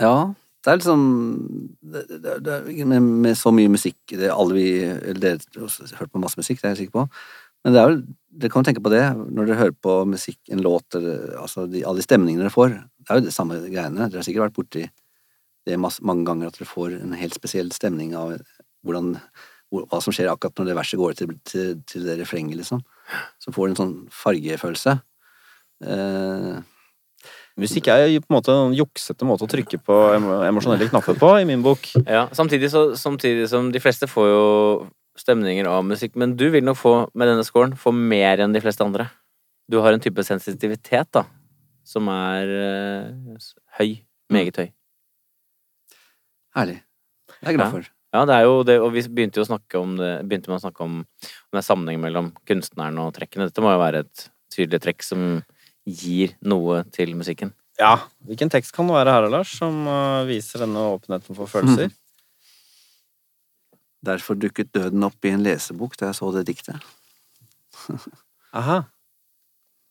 [0.00, 1.04] Ja, det er liksom
[1.82, 2.58] det, det, det,
[3.02, 6.70] med, så mye musikk det alle vi, eller Dere har hørt på masse musikk, det
[6.70, 7.06] er jeg sikker på.
[7.62, 8.00] Men det er vel,
[8.42, 11.66] dere kan jo tenke på det når dere hører på musikk, en låt, eller altså
[11.70, 12.74] de, alle de stemningene dere får.
[13.02, 14.08] Det er jo det samme greiene.
[14.08, 14.86] Dere har sikkert vært borti
[15.68, 18.34] det masse, mange ganger at dere får en helt spesiell stemning av
[18.82, 19.14] hvordan,
[19.72, 22.82] hva som skjer akkurat når det verset går til, til, til det refrenget, liksom.
[23.42, 24.96] Så får du en sånn fargefølelse.
[25.86, 26.62] Eh,
[27.60, 31.32] Musikk er jo på en måte en juksete måte å trykke på emosjonelle knapper på,
[31.36, 31.90] i min bok.
[32.06, 34.44] Ja, samtidig, så, samtidig som de fleste får jo
[35.20, 38.62] stemninger av musikk, men du vil nok få, med denne scoren, få mer enn de
[38.64, 39.10] fleste andre.
[39.68, 41.26] Du har en type sensitivitet, da,
[41.84, 43.90] som er eh, høy.
[44.32, 44.70] Meget høy.
[46.56, 46.78] Herlig.
[47.32, 47.90] Det er jeg glad for.
[48.12, 50.58] Ja, det er jo det, og vi begynte jo å snakke om det, begynte med
[50.58, 53.48] å snakke om, om den sammenhengen mellom kunstneren og trekkene.
[53.48, 55.22] Dette må jo være et tydelig trekk som
[55.88, 57.54] gir noe til musikken.
[57.80, 57.94] Ja,
[58.28, 61.88] hvilken tekst kan det være her, Lars, som eh, viser denne åpenheten for følelser?
[64.04, 66.76] Derfor dukket døden opp i en lesebok da jeg så det diktet.
[68.60, 68.82] Aha.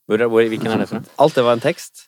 [0.05, 1.01] Hvor, hvor, hvilken er det fra?
[1.23, 2.05] Alt det var en tekst?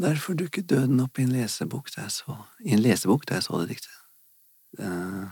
[0.00, 3.44] Derfor dukket døden opp i en lesebok da jeg så, i en lesebok da jeg
[3.44, 3.94] så det diktet.
[4.80, 5.24] Eh,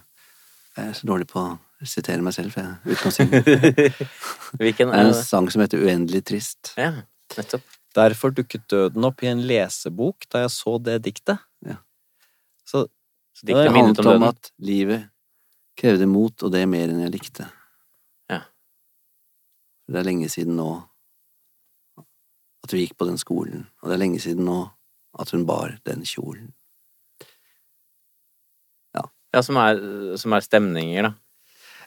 [0.77, 3.41] Jeg er så dårlig på å sitere meg selv, for jeg, uten å synge.
[4.61, 5.07] Hvilken er det?
[5.11, 6.73] en sang som heter Uendelig trist.
[6.79, 6.93] Ja,
[7.37, 7.65] nettopp.
[7.97, 11.41] Derfor dukket døden opp i en lesebok da jeg så det diktet.
[11.67, 11.81] Ja.
[12.65, 12.85] Så
[13.35, 15.09] Så Det diktet det handlet om om at livet
[15.81, 17.47] Krevde mot, og det mer enn jeg likte.
[18.29, 18.43] Ja.
[19.89, 20.67] Det er lenge siden nå
[22.71, 24.63] at hun gikk på den skolen, og det er lenge siden nå
[25.19, 26.55] at hun bar den kjolen.
[29.31, 29.79] Ja, som er,
[30.19, 31.13] som er stemninger, da.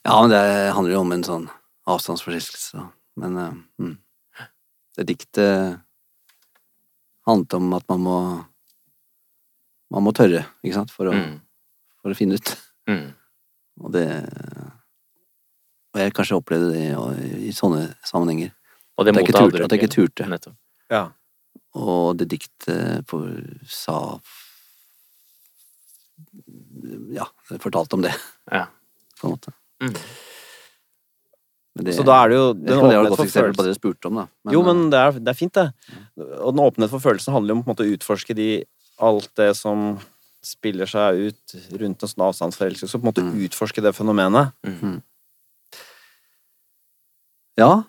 [0.03, 0.43] Ja, men det
[0.75, 1.47] handler jo om en sånn
[1.91, 2.83] avstandsforelskelse.
[3.19, 3.49] Men uh,
[3.83, 3.97] mm.
[4.97, 5.81] det diktet
[7.27, 8.17] handlet om at man må
[9.93, 11.35] Man må tørre, ikke sant, for å, Mm.
[12.01, 12.51] for å finne ut.
[12.89, 13.11] Mm.
[13.85, 14.07] Og det
[15.93, 18.49] Og jeg kanskje opplevde det i, i sånne sammenhenger.
[18.97, 19.61] Og det motet turte.
[19.67, 20.25] At jeg ikke turte.
[20.25, 20.55] Nettopp.
[20.91, 21.11] Ja.
[21.75, 23.21] Og det diktet på,
[23.67, 24.19] sa
[27.13, 28.13] Ja, det fortalte om det,
[28.51, 28.65] Ja.
[29.19, 29.53] på en måte.
[29.81, 29.93] Mm.
[31.83, 33.65] Det, Så da er det jo den det åpenhet for på følelsen.
[33.65, 34.27] det spurte om, da.
[34.45, 35.73] Men, Jo, eh, men det er, det er fint, det.
[36.17, 38.63] Og den åpenhet for følelsen handler jo om på en måte å utforske de,
[38.99, 39.99] alt det som
[40.43, 43.47] spiller seg ut rundt en sånn avstandsforelskelse, så på en måte Mm.
[43.47, 44.51] utforske det fenomenet.
[47.57, 47.83] Ja.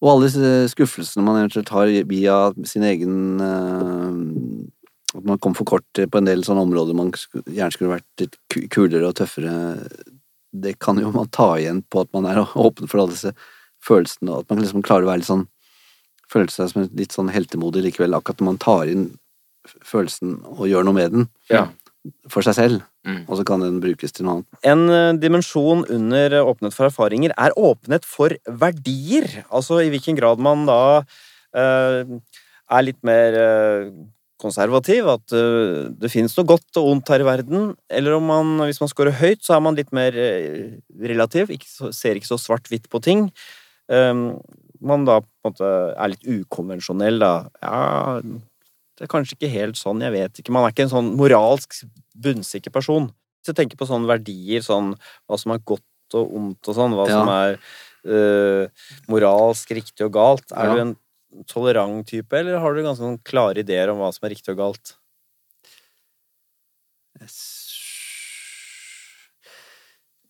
[0.00, 2.36] Og alle disse skuffelsene man eventuelt har via
[2.68, 7.72] sin egen eh, At man kom for kort på en del sånne områder man gjerne
[7.74, 8.36] skulle vært litt
[8.70, 9.54] kulere og tøffere.
[10.54, 13.34] Det kan jo man ta igjen på at man er åpen for alle disse
[13.84, 15.48] følelsene, og at man liksom klarer å være litt sånn
[16.30, 19.08] Føle seg som litt sånn heltemodig likevel, akkurat når man tar inn
[19.82, 21.64] følelsen og gjør noe med den Ja.
[22.32, 23.22] For seg selv, Mm.
[23.28, 24.58] og så kan den brukes til noe annet.
[24.68, 29.26] En eh, dimensjon under eh, åpenhet for erfaringer er åpenhet for verdier.
[29.50, 31.02] Altså i hvilken grad man da
[31.56, 32.04] eh,
[32.70, 33.90] er litt mer eh,
[34.40, 38.52] konservativ, at eh, det finnes noe godt og ondt her i verden, eller om man,
[38.68, 40.12] hvis man scorer høyt, så er man litt mer
[41.00, 43.30] relativ, ikke ser ikke så svart-hvitt på ting.
[43.88, 44.38] Um,
[44.80, 47.32] man da på en måte er litt ukonvensjonell, da.
[47.60, 48.20] Ja,
[49.00, 50.52] det er kanskje ikke helt sånn, jeg vet ikke.
[50.52, 51.78] Man er ikke en sånn moralsk
[52.20, 53.06] bunnsikker person.
[53.40, 54.90] Hvis jeg tenker på sånne verdier, sånn
[55.24, 57.14] hva som er godt og ondt og sånn, hva Ja.
[57.16, 57.56] som er
[58.04, 58.68] øh,
[59.08, 60.74] moralsk riktig og galt, er Ja.
[60.74, 60.96] du en
[61.46, 64.56] tolerant type, eller har du ganske sånn klare ideer om hva som er riktig og
[64.58, 64.94] galt?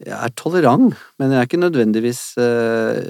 [0.01, 3.01] Jeg er tolerant, men jeg er ikke nødvendigvis eh,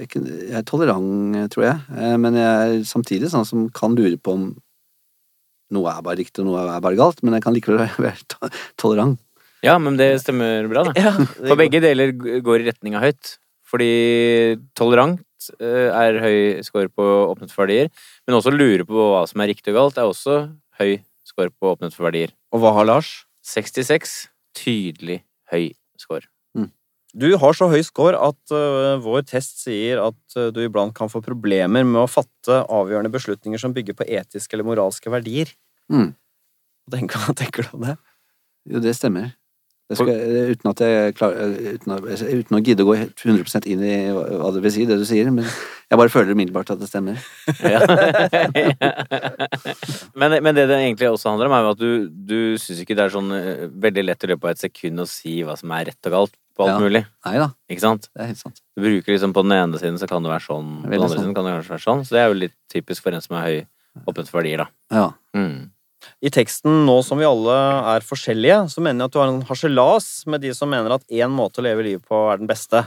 [0.00, 1.82] jeg, er er tolerant, tror jeg.
[1.92, 4.46] Eh, Men jeg er samtidig sånn som kan lure på om
[5.76, 7.20] noe er bare riktig og noe er bare galt.
[7.20, 8.50] Men jeg kan likevel være
[8.80, 9.20] tolerant.
[9.60, 10.96] Ja, men det stemmer bra, det.
[11.02, 13.34] Ja, For begge deler går i retning av høyt.
[13.68, 13.92] Fordi
[14.78, 15.20] tolerant
[15.60, 17.92] eh, er høy score på åpnet for verdier,
[18.24, 20.40] men også lure på hva som er riktig og galt, er også
[20.80, 20.96] høy
[21.28, 22.32] score på åpnet for verdier.
[22.56, 23.12] Og hva har Lars?
[23.44, 24.22] 66.
[24.56, 25.20] Tydelig
[25.52, 26.28] høy score.
[27.16, 31.08] Du har så høy score at uh, vår test sier at uh, du iblant kan
[31.08, 35.50] få problemer med å fatte avgjørende beslutninger som bygger på etiske eller moralske verdier.
[35.88, 36.12] Mm.
[36.84, 37.96] Hva tenker, hva tenker du om det?
[38.68, 39.32] Jo, det stemmer.
[39.88, 40.08] Skal,
[40.52, 44.50] uten, at jeg klar, uten, å, uten å gidde å gå 100% inn i hva
[44.52, 45.30] det vil si, det du sier.
[45.32, 47.16] Men jeg bare føler umiddelbart at det stemmer.
[47.72, 47.80] Ja.
[50.18, 51.90] men, men det det egentlig også handler om, er jo at du,
[52.28, 55.08] du syns ikke det er sånn eh, veldig lett i løpet av et sekund å
[55.08, 56.78] si hva som er rett og galt på alt Ja.
[56.82, 57.02] mulig.
[57.28, 58.08] Nei da, Ikke sant?
[58.12, 58.60] det er helt sant.
[58.76, 61.08] Du bruker liksom på den ene siden så kan det være sånn, på den andre
[61.14, 61.22] sånn.
[61.24, 62.04] siden kan det kanskje være sånn.
[62.08, 63.58] Så det er jo litt typisk for en som er høy
[64.10, 64.68] åpent for verdier, da.
[64.94, 65.06] Ja.
[65.38, 65.70] Mm.
[66.18, 67.56] I teksten nå som vi alle
[67.94, 71.04] er forskjellige, så mener jeg at du har en harselas med de som mener at
[71.14, 72.82] én måte å leve livet på er den beste.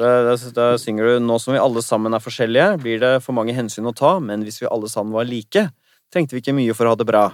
[0.00, 3.86] Da, synger du 'Nå som vi alle sammen er forskjellige, blir det for mange hensyn
[3.86, 5.70] å ta', men hvis vi alle sammen var like,
[6.10, 7.30] trengte vi ikke mye for å ha det bra.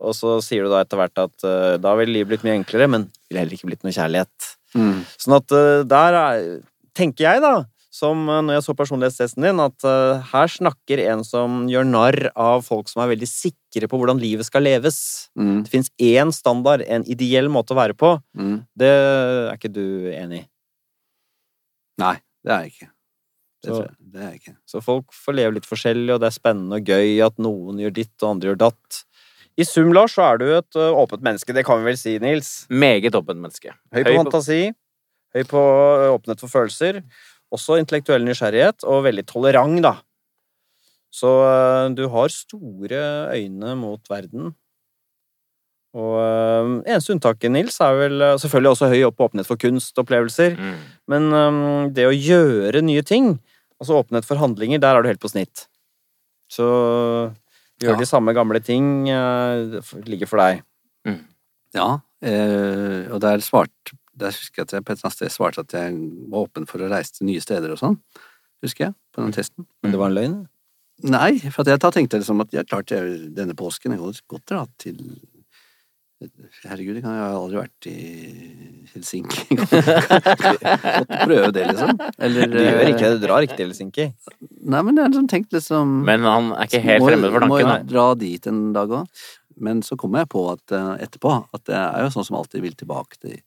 [0.00, 2.88] Og så sier du da etter hvert at uh, da ville livet blitt mye enklere,
[2.88, 4.54] men ville heller ikke blitt noe kjærlighet.
[4.74, 5.04] Mm.
[5.18, 6.46] Sånn at uh, der er,
[6.94, 7.66] tenker jeg, da,
[7.98, 12.18] som eh, når jeg så personlighetstesten din, at uh, her snakker en som gjør narr
[12.38, 15.00] av folk som er veldig sikre på hvordan livet skal leves.
[15.38, 15.64] Mm.
[15.66, 18.14] Det fins én standard, en ideell måte å være på.
[18.38, 18.60] Mm.
[18.78, 20.46] Det er ikke du enig i.
[21.98, 22.14] Nei,
[22.46, 22.90] det er jeg ikke.
[23.58, 24.56] Det, Så- tror jeg, det er jeg ikke.
[24.70, 27.94] Så folk får leve litt forskjellig, og det er spennende og gøy at noen gjør
[27.96, 29.04] ditt og andre gjør datt.
[29.58, 31.50] I sum, Lars, så er du et åpent menneske.
[31.50, 32.68] Det kan vi vel si, Nils.
[32.70, 33.72] Meget åpent menneske.
[33.90, 34.60] Høy på fantasi,
[35.34, 35.62] høy på
[36.14, 37.00] åpenhet for følelser,
[37.54, 39.94] også intellektuell nysgjerrighet, og veldig tolerant, da.
[41.10, 41.28] Så
[41.96, 44.50] du har store øyne mot verden.
[45.96, 50.58] Og ø, eneste unntaket, Nils, er vel selvfølgelig også høy opp åpenhet for kunstopplevelser.
[50.60, 50.74] Mm.
[51.08, 53.38] Men øhm, det å gjøre nye ting,
[53.80, 55.64] altså åpenhet for handlinger, der er du helt på snitt.
[56.52, 56.68] Så
[57.80, 57.98] gjør Ja.
[58.02, 60.60] de samme gamle ting øh, det ligger for deg.
[61.76, 65.34] Ja, eh, og der svart Der husker jeg at jeg på et eller annet sted
[65.34, 65.96] svarte at jeg
[66.32, 67.98] var åpen for å reise til nye steder og sånn.
[68.64, 69.66] Husker jeg, på den testen.
[69.82, 70.38] Men det var en løgn?
[71.06, 74.48] Nei, for at jeg tenkte liksom at ja, klart jeg, denne påsken jeg kan godt
[74.50, 75.02] dra til
[76.66, 77.92] Herregud, jeg har aldri vært i
[78.90, 79.54] Helsinki.
[79.60, 81.92] Måtte prøve det, liksom.
[82.18, 84.06] Eller Du gjør ikke det, du drar ikke til Helsinki.
[84.42, 87.60] Nei, men jeg har liksom tenkt liksom Men han er ikke helt fremmed for Må
[87.62, 87.86] tanken.
[87.86, 89.22] jo dra dit en dag òg.
[89.62, 92.66] Men så kommer jeg på at eh, etterpå at det er jo sånn som alltid
[92.66, 93.38] vil tilbake til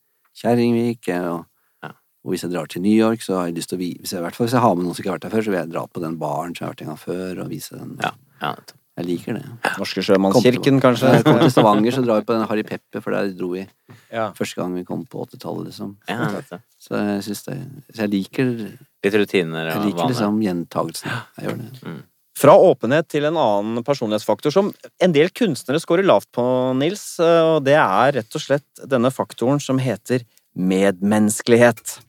[0.42, 1.08] Kjerringvik.
[1.08, 1.46] eh, Og,
[1.84, 1.90] Ja.
[2.26, 4.48] og hvis jeg drar til New York, så har jeg lyst til å vise fall
[4.48, 5.86] hvis jeg har med noen som ikke har vært der før, så vil jeg dra
[5.88, 7.98] på den baren som jeg har vært en gang før, og vise den.
[8.02, 8.12] Ja,
[8.42, 8.56] ja.
[8.98, 9.46] Jeg liker det.
[9.80, 11.08] Norske sjømannskirken, kanskje?
[11.08, 13.48] Når jeg kommer til Stavanger, så drar vi på den Harry Pepper, for der dro
[13.54, 13.66] vi
[14.12, 14.32] Ja.
[14.34, 15.96] første gang vi kom på 80-tallet, liksom.
[16.10, 16.42] ja.
[16.78, 17.58] Så jeg syns det
[17.96, 20.10] Så jeg liker, Litt rutiner jeg liker vaner.
[20.12, 21.10] liksom gjentagelsen.
[21.40, 22.04] Jeg gjør det.
[22.38, 24.72] Fra åpenhet til en annen personlighetsfaktor som
[25.04, 26.44] en del kunstnere scorer lavt på,
[26.80, 30.24] Nils, eh, og det er rett og slett denne faktoren som heter
[30.56, 32.00] medmenneskelighet.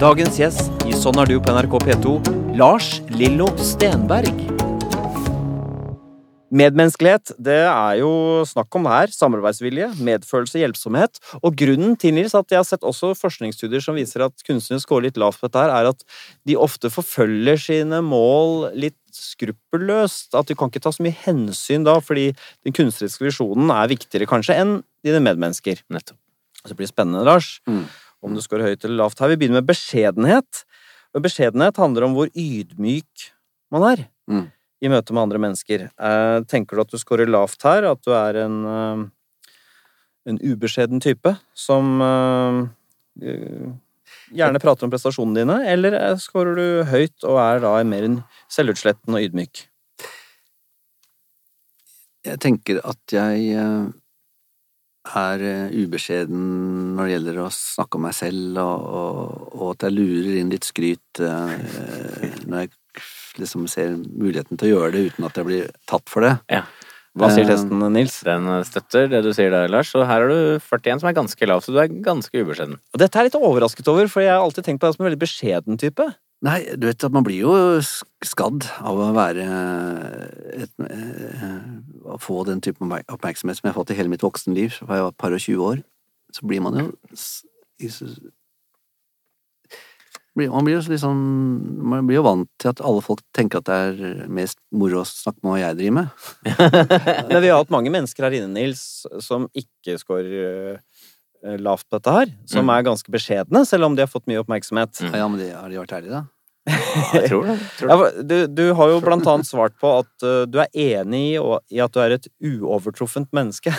[0.00, 2.18] Dagens gjest i Sånn er du på NRK P2,
[2.60, 4.55] Lars Lillo Stenberg.
[6.54, 8.10] Medmenneskelighet, det er jo
[8.46, 9.10] snakk om her.
[9.10, 11.18] Samarbeidsvilje, medfølelse, hjelpsomhet.
[11.42, 15.08] Og grunnen til Nils, at jeg har sett også forskningsstudier som viser at kunstnere scorer
[15.08, 16.04] litt lavt på dette, her, er at
[16.46, 20.36] de ofte forfølger sine mål litt skruppelløst.
[20.38, 22.28] At du kan ikke ta så mye hensyn da, fordi
[22.66, 24.76] den kunstneriske visjonen er viktigere kanskje enn
[25.06, 25.82] dine medmennesker.
[25.90, 26.18] Nettopp.
[26.62, 27.84] Så det blir spennende, Lars, Mm.
[28.22, 29.28] om du scorer høyt eller lavt her.
[29.28, 30.64] Vi begynner med beskjedenhet.
[31.14, 33.32] Og beskjedenhet handler om hvor ydmyk
[33.72, 34.50] man er Mm.
[34.86, 35.88] I møte med andre mennesker.
[35.90, 37.86] Eh, tenker du at du scorer lavt her?
[37.90, 39.50] At du er en, eh,
[40.32, 42.62] en ubeskjeden type som eh,
[44.36, 45.60] gjerne prater om prestasjonene dine?
[45.72, 48.18] Eller scorer du høyt og er da mer enn
[48.52, 49.66] selvutsletten og ydmyk?
[52.26, 53.52] Jeg tenker at jeg
[55.06, 56.40] er ubeskjeden
[56.96, 60.50] når det gjelder å snakke om meg selv, og, og, og at jeg lurer inn
[60.50, 62.72] litt skryt når jeg
[63.42, 66.36] liksom ser muligheten til å gjøre det uten at jeg blir tatt for det.
[66.52, 66.64] Ja.
[67.16, 68.18] Hva sier Eh, testen, Nils?
[68.26, 69.94] Den støtter det du sier der, Lars.
[69.96, 72.76] Og her er du 41, som er ganske lav, så du er ganske ubeskjeden.
[72.92, 75.04] Og dette er jeg litt overrasket over, for jeg har alltid tenkt på deg som
[75.04, 76.06] en veldig beskjeden type.
[76.44, 79.46] Nei, du vet at man blir jo skadd av å være
[80.52, 81.56] et, eh,
[82.06, 85.06] Å få den type oppmerksomhet som jeg har fått i hele mitt voksenliv fra jeg
[85.06, 85.82] var et par og 20 år.
[86.30, 86.92] Så blir man jo
[90.36, 91.20] Man blir jo sånn
[91.80, 95.08] Man blir jo vant til at alle folk tenker at det er mest moro å
[95.08, 96.08] snakke med hva jeg driver med.
[97.30, 98.82] Men vi har hatt mange mennesker her inne, Nils,
[99.24, 102.32] som ikke scorer eh, lavt på dette her.
[102.52, 102.74] Som Mm.
[102.76, 105.00] er ganske beskjedne, selv om de har fått mye oppmerksomhet.
[105.08, 105.14] Mm.
[105.16, 106.24] Ja, men de, har de vært ærlige, da?
[106.96, 107.56] Ja, jeg tror det.
[107.78, 108.22] Tror det.
[108.28, 111.42] du, du har jo blant annet svart på at eh, du er enig i,
[111.76, 113.72] i at du er et uovertruffent menneske.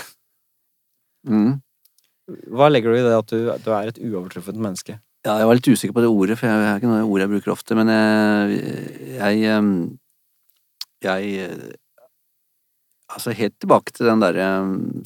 [1.28, 1.58] Mm.
[2.54, 4.98] Hva legger du i det at du, du er et uovertruffent menneske?
[5.26, 7.24] Ja, jeg var litt usikker på det ordet, for jeg det er ikke noe ord
[7.24, 8.60] jeg bruker ofte, men jeg,
[9.18, 9.74] jeg, ehm,
[11.08, 11.68] jeg eh,
[13.08, 14.48] Altså, helt tilbake til den derre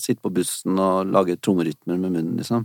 [0.01, 2.63] sitte på bussen og lage trommerytmer med munnen, liksom.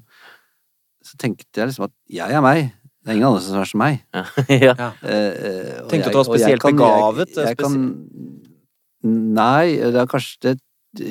[1.05, 2.71] Så tenkte jeg liksom at jeg er meg.
[3.05, 3.99] Det er ingen andre som er som meg.
[4.17, 4.23] Ja.
[4.81, 4.87] ja.
[5.05, 7.77] Eh, tenkte du jeg- du var spesielt kan- begavet, Jeg, jeg kan
[9.37, 10.55] Nei, det er kanskje det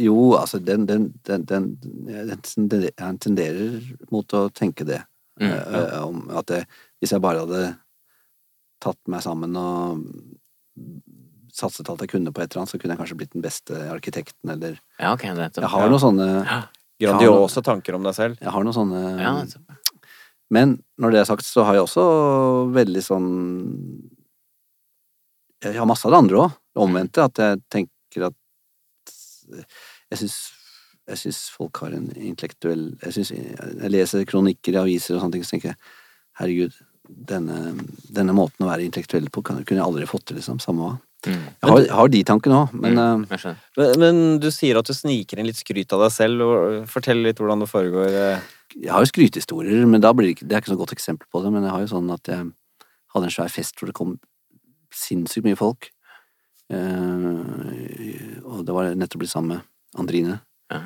[0.01, 1.77] Jo, altså, den, den, den, den
[2.09, 3.77] Jeg jeg tenderer
[4.11, 5.03] mot å tenke det.
[5.41, 6.61] Mm, Eh, eh, om at det,
[7.01, 7.77] hvis jeg bare hadde
[8.83, 10.05] tatt meg sammen og
[11.55, 13.79] satset alt jeg kunne på et eller annet, så kunne jeg kanskje blitt den beste
[13.91, 15.31] arkitekten, eller ja, okay.
[15.31, 16.27] Jeg har noen sånne
[16.99, 18.37] Grandiose tanker om deg selv.
[18.39, 19.33] Jeg har noen sånne Ja.
[20.53, 22.03] Men når det er sagt, så har jeg også
[22.71, 23.29] veldig sånn
[25.63, 26.51] Jeg har masse av det andre òg.
[26.75, 27.23] Det omvendte.
[27.25, 28.35] At jeg tenker at
[30.11, 30.37] Jeg syns
[31.05, 35.37] jeg syns folk har en intellektuell Jeg, synes, jeg leser kronikker i aviser og sånne
[35.37, 35.77] ting, så tenker jeg
[36.39, 37.57] herregud, denne,
[38.09, 40.57] denne måten å være intellektuell på kunne jeg aldri fått til, liksom.
[40.63, 40.95] Samme hva.
[41.25, 41.45] Mm.
[41.61, 43.55] Jeg har, har de tankene òg, men Mm, uh.
[43.77, 46.41] Men, men du sier at du sniker inn litt skryt av deg selv.
[46.45, 48.17] og Fortell litt hvordan det foregår.
[48.21, 48.51] eh.
[48.75, 51.29] Jeg har jo skrytehistorier, men da blir det ikke, det er ikke så godt eksempel
[51.31, 51.53] på det.
[51.53, 52.49] Men jeg har jo sånn at jeg
[53.15, 54.17] hadde en svær fest hvor det kom
[54.93, 55.89] sinnssykt mye folk.
[56.73, 60.39] Uh, og det var nettopp blitt sammen med Andrine,
[60.73, 60.81] Ja.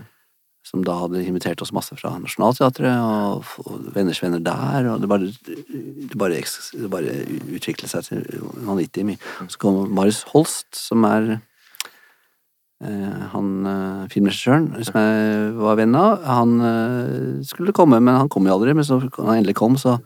[0.69, 5.29] Som da hadde invitert oss masse fra Nationaltheatret, og, venners venner der, og det bare,
[5.49, 7.15] det bare, det bare
[7.57, 8.25] utviklet seg til
[8.67, 9.21] vanvittig mye.
[9.49, 16.25] Så kom Marius Holst, som er eh, han eh, filmregissøren som jeg var venn av,
[16.27, 18.77] han eh, skulle komme, men han kom jo aldri.
[18.77, 19.97] Men så han endelig kom, så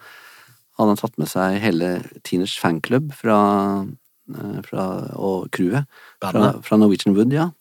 [0.79, 3.41] hadde han tatt med seg hele Teeners fanklubb fra,
[4.31, 4.87] eh, fra
[5.19, 5.91] og crewet
[6.23, 7.51] fra, fra Norwegian Wood, ja.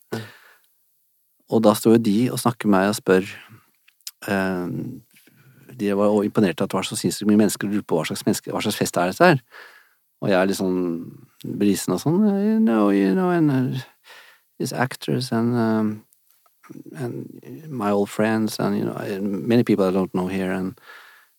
[1.52, 3.26] Og da står jo de og snakker med meg og spør
[4.32, 4.68] eh,
[5.78, 8.06] De var imponert over at det var så sinnssykt mye mennesker og lurte på hva
[8.08, 9.42] slags, menneske, hva slags fest er dette her.
[10.22, 10.80] Og jeg er litt sånn
[11.58, 12.20] brisen og sånn.
[12.22, 13.80] You know, you know, and uh,
[14.58, 16.04] these actors and um,
[16.94, 17.26] and
[17.68, 20.78] my old friends and you know many people I don't know here and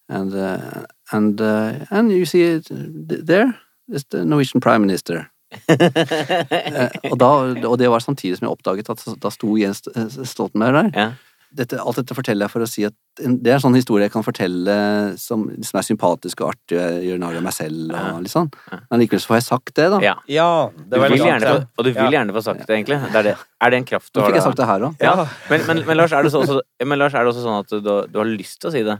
[0.09, 3.55] and uh, and uh, and you see it there
[3.87, 5.29] is the Norwegian prime minister.
[5.67, 7.29] Eh, og, da,
[7.69, 9.83] og det var samtidig som jeg oppdaget at da sto Jens
[10.29, 10.89] Stoltenberg der.
[10.97, 11.11] Ja.
[11.53, 14.13] Dette, alt dette forteller jeg for å si at det er en sånn historie jeg
[14.15, 14.73] kan fortelle
[15.21, 18.33] som, som er sympatisk og artig, og jeg gjør narr av meg selv og litt
[18.33, 18.49] sånn.
[18.71, 19.99] Men likevel så får jeg sagt det, da.
[20.01, 20.15] ja.
[20.33, 22.09] Ja, det var vil gjerne sant, og du vil Ja.
[22.17, 22.97] gjerne få sagt det, egentlig.
[23.05, 23.35] Det er, det.
[23.37, 25.05] er det en kraft du Nå fikk jeg sagt det her òg.
[25.05, 25.13] Ja.
[25.51, 26.57] Men, men, men, Lars, er det også,
[26.89, 28.97] men Lars, er det også sånn at du, du har lyst til å si det?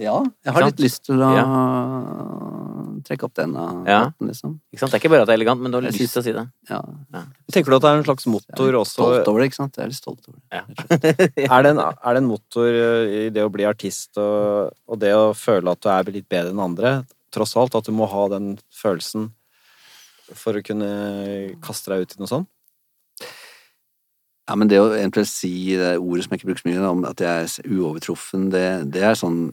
[0.00, 1.46] Ja, jeg har litt lyst til å Ja.
[3.06, 4.12] Trekke opp denne Ja.
[4.18, 4.54] den, liksom.
[4.72, 4.92] Ikke sant?
[4.92, 6.24] Det er ikke bare at det er elegant, men du har Jeg lyst til å
[6.24, 6.44] si det.
[6.70, 6.80] Ja.
[7.52, 9.60] Tenker du at det er en slags Jeg motor er også stolt over det, ikke
[9.60, 9.76] sant.
[9.76, 10.44] Jeg er litt stolt over det.
[10.52, 10.62] Ja.
[10.62, 14.72] og er det, en, er det en motor eh, i det å bli artist og,
[14.88, 16.96] og det å føle at du er litt bedre enn andre?
[17.32, 19.30] Tross alt at du må ha den følelsen
[20.32, 20.88] for å kunne
[21.64, 22.48] kaste deg ut i noe sånt?
[24.48, 27.04] Ja, men det å eventuelt si det ordet som jeg ikke bruker så mye, om
[27.08, 29.46] at jeg er uovertruffen, det, det, er sånn,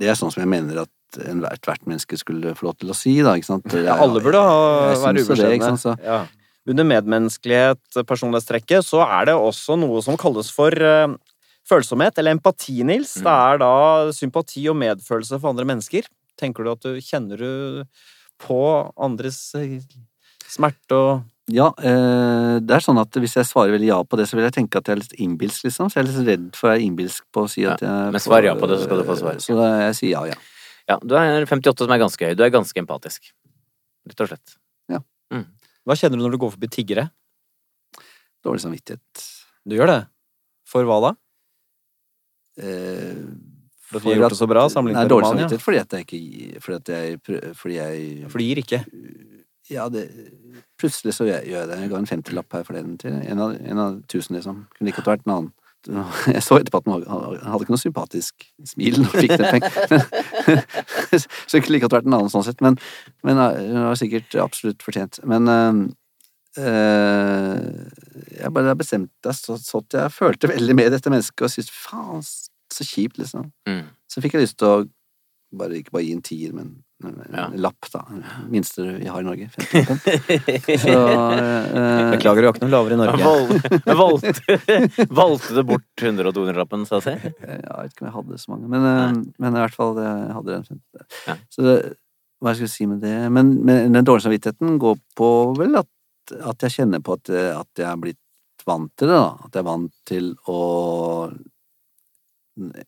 [0.00, 0.90] det er sånn som jeg mener at
[1.20, 3.74] ethvert menneske skulle få lov til å si, da, ikke sant.
[3.76, 5.96] Ja, alle burde ha, være ubeskjedne.
[6.04, 6.22] Ja.
[6.72, 11.10] Under medmenneskelighet, personlighetstrekket, så er det også noe som kalles for uh,
[11.68, 13.16] følsomhet, eller empati, Nils.
[13.18, 13.26] Mm.
[13.26, 13.74] Det er da
[14.14, 16.06] sympati og medfølelse for andre mennesker.
[16.38, 17.84] Tenker du at du kjenner du
[18.42, 18.62] på
[18.98, 19.78] andres eh,
[20.50, 21.12] smerte og
[21.52, 24.46] Ja, eh, det er sånn at hvis jeg svarer veldig ja på det, så vil
[24.46, 25.90] jeg tenke at jeg er litt innbilsk, liksom.
[25.90, 28.22] Så jeg er litt redd for å være innbilsk på å si at jeg men
[28.22, 29.40] svar ja på det, så skal du få svar.
[29.42, 30.38] Så jeg sier ja, ja.
[30.90, 32.34] Ja, du er 58 som er ganske høy.
[32.38, 33.30] Du er ganske empatisk.
[34.08, 34.56] Rett og slett.
[34.90, 34.98] Ja.
[35.86, 37.08] Hva kjenner du når du går forbi tiggere?
[38.42, 39.26] Dårlig samvittighet.
[39.66, 40.00] Du gjør det?
[40.66, 41.12] For hva da?
[42.58, 43.22] Eh,
[43.88, 45.46] For at vi har gjort det så bra sammenlignet med dårlig Romania?
[45.48, 48.80] samvittighet fordi at jeg ikke Fordi at jeg Fordi jeg For gir ikke.
[49.70, 50.04] Ja, det
[50.76, 51.78] Plutselig så gjør jeg det.
[51.78, 54.64] Jeg ga en 50-lapp her forleden til en av, en av tusen, liksom.
[54.76, 55.52] Kunne ikke vært en annen.
[56.34, 59.72] Jeg så etterpå at han hadde- ikke noe sympatisk smil når han fikk den pengen.
[61.20, 62.62] så det kunne like godt vært en annen sånn sett.
[62.64, 62.78] Men,
[63.26, 65.18] men uh, hun var sikkert absolutt fortjent.
[65.28, 65.74] Men uh,
[68.38, 71.72] jeg bare bestemte meg så, sånn at jeg følte veldig med dette mennesket og syntes
[71.72, 72.22] faen,
[72.72, 73.50] så kjipt, liksom.
[73.68, 73.86] Mm.
[74.08, 74.84] Så fikk jeg lyst til å
[75.58, 76.91] bare, ikke bare gi en tier, men en, en
[77.32, 77.46] Ja.
[77.64, 78.02] lapp, da.
[78.50, 79.48] Minste vi har i Norge.
[79.56, 83.22] 50 Så eh, Beklager, du har ikke noe lavere i Norge.
[83.22, 83.72] Valg,
[84.02, 84.78] valgte,
[85.10, 87.34] valgte du bort 100- og 200-lappen, sa jeg?
[87.40, 90.36] Jeg vet ikke om jeg hadde så mange, men, eh, men i hvert fall jeg
[90.38, 90.82] hadde den.
[91.26, 91.38] Ja.
[91.52, 91.76] Så det,
[92.42, 93.16] hva skal jeg si med det?
[93.30, 95.90] Men, men den dårlige samvittigheten går på vel at,
[96.42, 98.18] at jeg kjenner på at, at jeg er blitt
[98.66, 99.30] vant til det, da.
[99.46, 100.60] At jeg er vant til å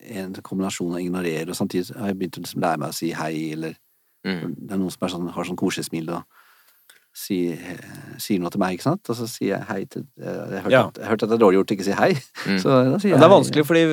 [0.04, 2.96] En kombinasjon av å ignorere, og samtidig har jeg begynt å liksom lære meg å
[2.98, 3.78] si hei, eller
[4.24, 4.54] Mm.
[4.56, 6.22] Det er noen som er sånn, har sånn koselig smil og
[7.14, 7.58] sier,
[8.18, 9.06] sier noe til meg, ikke sant?
[9.12, 10.80] Og så sier jeg hei til Jeg har hørt, Ja.
[10.88, 12.08] at, jeg hørte at det er dårlig gjort å ikke si hei,
[12.48, 12.58] Mm.
[12.58, 13.36] så da sier jeg det er hei.
[13.36, 13.84] vanskelig, fordi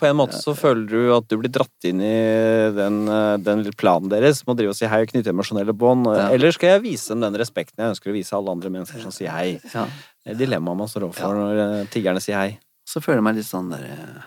[0.00, 3.64] på en måte så føler du at du blir dratt inn i den, eh, den
[3.76, 6.06] planen deres med å drive og si hei og knytte emosjonelle bånd.
[6.16, 6.28] Ja.
[6.32, 9.10] Eller skal jeg vise dem den respekten jeg ønsker å vise alle andre mennesker som
[9.12, 9.60] sier hei?
[9.74, 9.84] Ja.
[10.24, 11.34] Det er dilemmaet man står overfor Ja.
[11.34, 12.58] når eh, tiggerne sier hei.
[12.86, 14.22] Så føler jeg meg litt sånn der eh,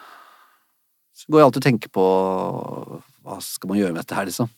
[1.15, 2.05] Så går jeg alltid og tenker på
[3.25, 4.49] hva skal man gjøre med dette her, liksom.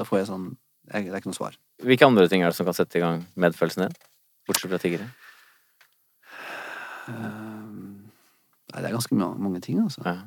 [0.00, 0.46] Så får jeg sånn
[0.90, 1.56] jeg, Det er ikke noe svar.
[1.84, 3.96] Hvilke andre ting er det som kan sette i gang medfølelsen din?
[4.48, 5.10] Bortsett fra tiggere.
[7.10, 8.00] Uh,
[8.70, 10.00] Nei, det er ganske ma- mange ting, altså.
[10.06, 10.22] Ja.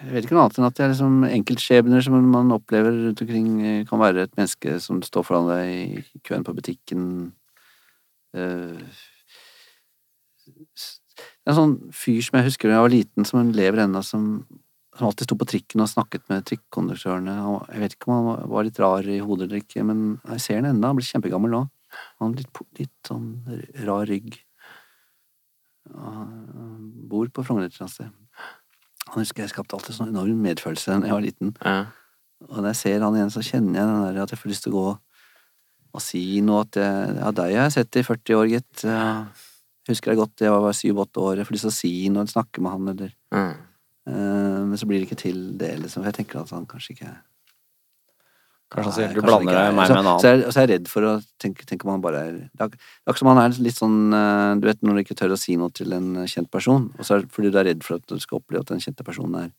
[0.00, 3.20] Jeg vet ikke noe annet enn at det er liksom enkeltskjebner som man opplever rundt
[3.24, 3.48] omkring.
[3.60, 5.72] Det Kan være et menneske som står foran deg
[6.14, 7.04] i køen på butikken.
[8.32, 8.80] Uh,
[10.50, 14.00] Det er en sånn fyr som jeg husker da jeg var liten, som lever ennå,
[14.06, 14.46] som,
[15.00, 17.34] som alltid sto på trikken og snakket med trikkonduktørene.
[17.72, 20.60] Jeg vet ikke om han var- litt rar i hodet eller ikke, men jeg ser
[20.60, 20.86] han ennå.
[20.92, 21.62] Han blir kjempegammel nå.
[22.20, 23.28] Han har litt, litt sånn
[23.86, 24.38] rar rygg.
[25.90, 28.10] Han bor på Frogner et sted.
[29.10, 31.54] Han husker jeg skapte alltid sånn enorm medfølelse da jeg var liten.
[31.64, 31.86] Ja.
[32.48, 34.62] Og når jeg ser han igjen, så kjenner jeg den der at jeg får lyst
[34.66, 34.98] til å gå
[35.92, 38.84] og si noe at jeg, Ja, deg har jeg sett i 40 år, gitt.
[38.84, 39.26] Jeg
[39.96, 41.36] husker jeg godt, jeg var syv-åtte år.
[41.40, 43.56] Jeg får lyst til å si noe, snakke med han, eller Mm.
[44.06, 46.02] Eh, Men så blir det ikke til det, liksom.
[46.02, 47.16] For jeg tenker at han kanskje ikke
[48.70, 50.44] Kanskje han sier du blander er- deg meg så, med en Så annen.
[50.46, 52.64] er, så er jeg redd for å tenke, tenke om han bare er Det er
[52.70, 55.38] er akkurat som han er litt sånn eh, Du vet når du ikke tør å
[55.38, 58.06] si noe til en kjent person, og så er, fordi du er redd for at
[58.06, 59.50] du skal oppleve at den kjente personen er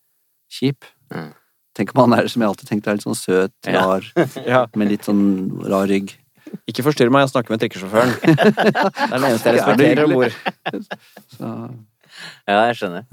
[0.52, 0.88] kjip.
[1.12, 1.34] Mm.
[1.76, 3.84] Tenk om han er, som jeg alltid tenkte, er litt sånn søt, Ja.
[3.86, 4.04] rar,
[4.48, 4.66] Ja.
[4.76, 6.16] med litt sånn rar rygg.
[6.68, 8.12] Ikke forstyrr meg, jeg snakker med trikkesjåføren.
[8.24, 10.04] Det er den eneste jeg Ja, er respekterer.
[10.08, 10.34] om bord.
[12.48, 13.06] Ja, jeg skjønner.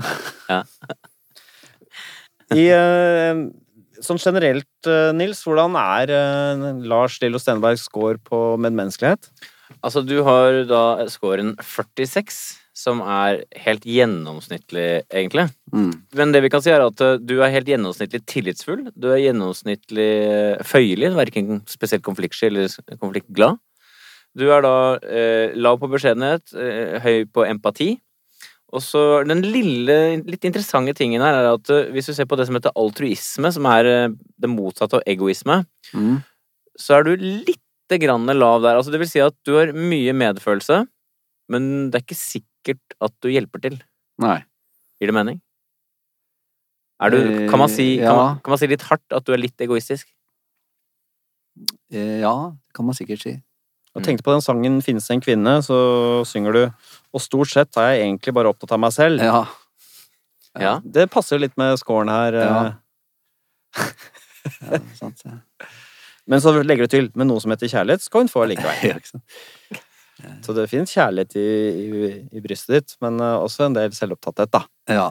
[2.55, 3.41] I, eh,
[4.05, 9.29] sånn generelt, eh, Nils, hvordan er eh, Lars Lillo Stenbergs score på medmenneskelighet?
[9.85, 12.39] Altså, du har da scoren 46,
[12.79, 15.49] som er helt gjennomsnittlig, egentlig.
[15.75, 15.93] Mm.
[16.17, 18.87] Men det vi kan si, er at du er helt gjennomsnittlig tillitsfull.
[18.95, 20.11] Du er gjennomsnittlig
[20.67, 22.71] føyelig, verken spesielt konfliktsky eller
[23.03, 23.59] konfliktglad.
[24.39, 27.97] Du er da eh, lav på beskjedenhet, eh, høy på empati.
[28.77, 29.95] Og så Den lille,
[30.29, 33.49] litt interessante tingen her er at eh, hvis du ser på det som heter altruisme,
[33.55, 34.09] som er eh,
[34.39, 35.63] det motsatte av egoisme,
[35.95, 36.19] Mm.
[36.77, 38.77] så er du lite grann lav der.
[38.77, 40.83] Altså, det vil si at du har mye medfølelse,
[41.49, 43.79] men det er ikke sikkert at du hjelper til.
[44.21, 44.43] Nei.
[45.01, 45.41] Gir det mening?
[47.09, 49.39] Du, Eh, kan, man si, kan, man, kan man si litt hardt at du er
[49.41, 50.09] litt egoistisk?
[51.91, 53.33] Ja, det kan man sikkert si.
[53.99, 56.63] Jeg tenkte på den sangen 'Finnes en kvinne', så synger du
[57.15, 59.23] Og stort sett er jeg egentlig bare opptatt av meg selv.
[59.23, 59.47] Ja.
[60.59, 60.81] Ja.
[60.85, 62.35] Det passer jo litt med scoren her.
[62.35, 62.45] eh.
[62.45, 63.85] Ja.
[64.73, 65.39] ja sant, ja.
[66.29, 69.01] Men så legger du til 'med noe som heter kjærlighet', skal hun få likevel.
[70.19, 70.33] Ja.
[70.43, 71.47] Så det finnes kjærlighet i,
[71.79, 74.65] i, i brystet ditt, men eh, også en del selvopptatthet, da.
[74.91, 75.05] Ja.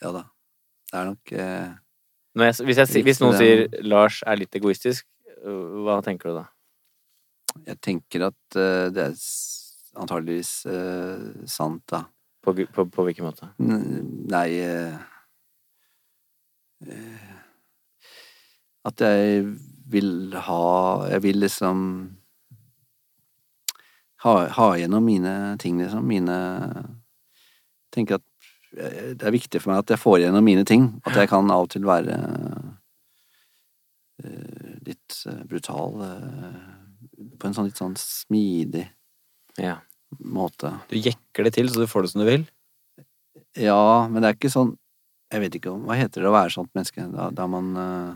[0.00, 0.22] Ja da.
[0.88, 1.68] Det er nok eh,
[2.34, 5.04] Når jeg, hvis, jeg, hvis noen sier 'Lars er litt egoistisk',
[5.44, 6.46] øh, hva tenker du da?
[7.66, 9.16] Jeg tenker at eh, det er
[9.98, 12.04] antageligvis eh, sant, da.
[12.44, 13.50] På, på, på hvilken måte?
[13.58, 14.94] Nei eh,
[18.86, 19.42] At jeg
[19.90, 21.80] vil ha Jeg vil liksom
[24.22, 26.06] ha, ha gjennom mine ting, liksom.
[26.06, 26.38] Mine
[27.94, 28.24] Tenker at
[28.68, 30.82] det er viktig for meg at jeg får gjennom mine ting.
[31.08, 32.18] At jeg kan av og til være
[34.84, 35.16] litt
[35.48, 35.96] brutal
[37.38, 38.86] på en sånn litt sånn smidig
[39.58, 39.78] Ja.
[40.24, 40.70] måte.
[40.88, 42.46] Du jekker det til så du får det som du vil.
[43.58, 44.76] Ja, men det er ikke sånn
[45.32, 47.04] Jeg vet ikke om Hva heter det å være sånt menneske?
[47.12, 48.14] Da, da man eh,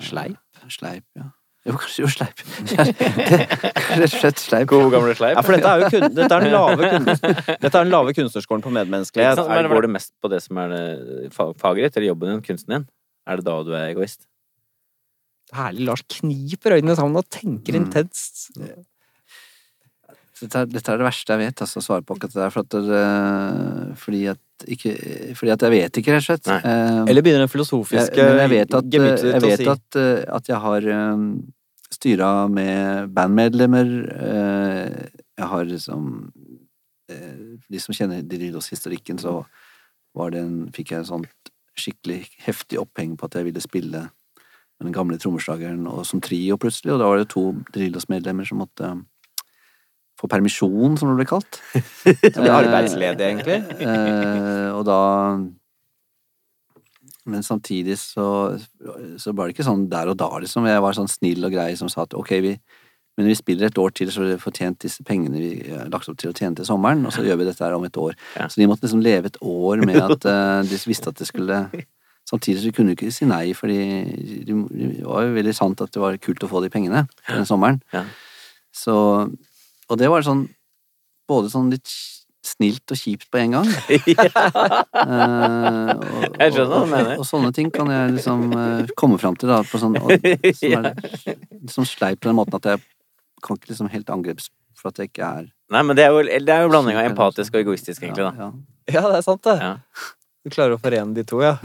[0.00, 0.38] Sleip?
[0.72, 1.30] Sleip, ja.
[1.66, 2.38] Jo, kanskje jo sleip.
[3.98, 4.68] Rett og slett sleip.
[4.70, 5.36] God gamle sleip.
[5.36, 7.26] Ja, for dette er jo kun, dette er den lave, kunst,
[7.64, 9.40] dette er lave kunstnerskolen på medmenneskelighet.
[9.40, 9.50] sant?
[9.52, 10.72] Men går det mest på det som er
[11.34, 12.86] faget ditt, eller jobben din, kunsten din?
[13.28, 14.24] Er det da du er egoist?
[15.56, 17.86] Herlig, Lars kniper øynene sammen og tenker Mm.
[17.86, 18.50] intenst.
[20.38, 22.52] Dette er, dette er det verste jeg vet, altså, å svare på akkurat det der.
[22.54, 24.92] For at det, fordi, at ikke,
[25.34, 26.50] fordi at jeg vet ikke, rett og slett.
[26.54, 29.64] Eh, Eller begynner den jeg, filosofiske men jeg vet at, gemyttet jeg ditt å vet
[29.64, 31.24] si at, eh, at jeg har um,
[31.90, 33.92] styra med bandmedlemmer.
[34.14, 36.06] Uh, jeg har liksom
[37.10, 39.40] uh, de som kjenner Drillos-historikken, så
[40.14, 41.26] var det en, fikk jeg en sånn
[41.78, 44.06] skikkelig heftig oppheng på at jeg ville spille
[44.78, 48.62] med den gamle trommeslageren og som trio plutselig, og da var det to Drillos-medlemmer som
[48.62, 48.92] måtte
[50.18, 51.60] få permisjon, som det ble kalt.
[52.34, 53.62] som ble arbeidsledig, egentlig.
[53.88, 55.00] Eh, og da
[57.28, 58.56] Men samtidig så,
[59.20, 60.66] så var det ikke sånn der og da, liksom.
[60.68, 62.54] Jeg var sånn snill og grei som sa at ok, vi
[63.18, 66.06] men vi spiller et år til, så vi får tjent disse pengene vi har lagt
[66.06, 68.12] opp til å tjene til sommeren, og så gjør vi dette her om et år.
[68.38, 68.46] Ja.
[68.46, 71.56] Så de måtte liksom leve et år med at uh, de visste at det skulle
[72.28, 73.78] Samtidig så kunne du ikke si nei, fordi
[74.44, 74.56] det
[75.06, 77.80] var jo veldig sant at det var kult å få de pengene den sommeren.
[77.94, 78.04] Ja.
[78.74, 78.94] Så
[79.88, 80.44] Og det var sånn
[81.28, 81.88] både sånn litt
[82.44, 83.68] snilt og kjipt på en gang.
[83.68, 83.96] uh,
[85.96, 87.10] og, Jeg skjønner hva du mener.
[87.14, 90.12] og, og sånne ting kan jeg liksom uh, komme fram til, da, på sånn og,
[90.60, 90.92] som er
[91.58, 92.84] liksom sleip på den måten at jeg
[93.44, 94.48] kan ikke liksom helt angrips
[94.78, 97.10] for at jeg ikke er Nei, men det er jo, det er jo blanding av
[97.10, 98.32] empatisk og egoistisk, egentlig, da.
[98.38, 98.52] Ja,
[98.88, 99.56] Ja, det er sant, det.
[99.60, 99.74] Ja.
[100.48, 101.58] Du klarer å forene de to, ja.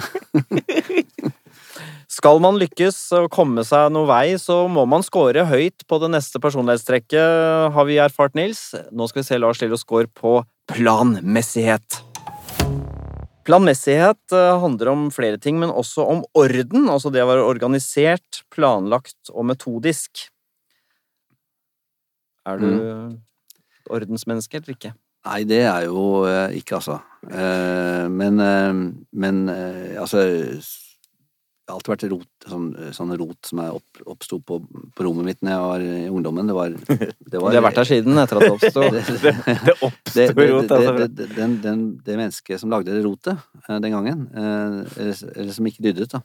[2.11, 6.09] Skal man lykkes og komme seg noe vei, så må man score høyt på det
[6.11, 8.73] neste personlighetstrekket, har vi erfart, Nils.
[8.91, 10.35] Nå skal vi se Lars Lillo score på
[10.73, 12.01] planmessighet.
[13.47, 18.43] Planmessighet eh, handler om flere ting, men også om orden, altså det å være organisert,
[18.51, 20.27] planlagt og metodisk.
[22.43, 22.69] Er du
[23.87, 24.93] ordensmenneske eller ikke?
[25.23, 26.99] Nei, det er jo eh, ikke, altså.
[27.31, 28.71] Eh, men eh,
[29.23, 34.57] men altså Det har alltid vært rot, sånn, sånn rot som jeg opp, oppsto på,
[34.91, 36.49] på rommet mitt når jeg var i ungdommen.
[36.49, 38.83] Det var, det var Det har vært der siden etter at det oppsto.
[38.97, 39.31] det, Det
[39.63, 41.07] det, oppstår rot, det, altså.
[41.07, 45.87] det, den, den, det mennesket som lagde det rotet den gangen, eller, eller som ikke
[45.87, 46.19] ryddet, da,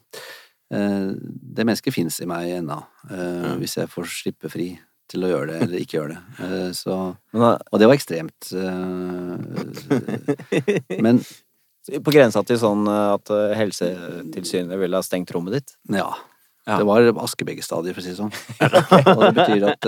[0.75, 2.83] eh, det mennesket fins i meg ennå,
[3.63, 4.73] hvis jeg får slippe fri
[5.09, 6.23] til å gjøre det eller ikke gjøre det.
[6.47, 6.95] Eh, så,
[7.35, 8.51] og det var ekstremt.
[8.55, 9.37] eh,
[11.03, 11.23] men
[12.05, 15.71] På grensa til sånn eh, at Helsetilsynet ville ha stengt rommet ditt?
[15.97, 16.11] ja.
[16.69, 16.77] Ja.
[16.77, 18.33] Det var Askebeger-stadiet, for å si det sånn.
[19.17, 19.87] og det betyr at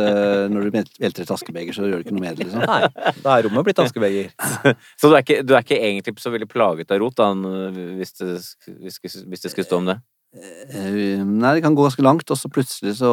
[0.48, 2.62] når du velter et askebeger, så gjør du ikke noe med det, liksom.
[2.64, 4.30] Nei, da er rommet blitt askebeger.
[4.96, 7.26] Så du er, ikke, du er ikke egentlig så veldig plaget av rot, da,
[7.98, 8.96] hvis, det- hvis
[9.44, 9.98] det skulle stå om det?
[10.36, 13.10] Eh, Nei, det kan gå ganske langt, og så plutselig så,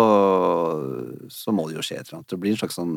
[1.33, 2.29] så må det jo skje et eller annet.
[2.33, 2.93] Det blir en slags sånn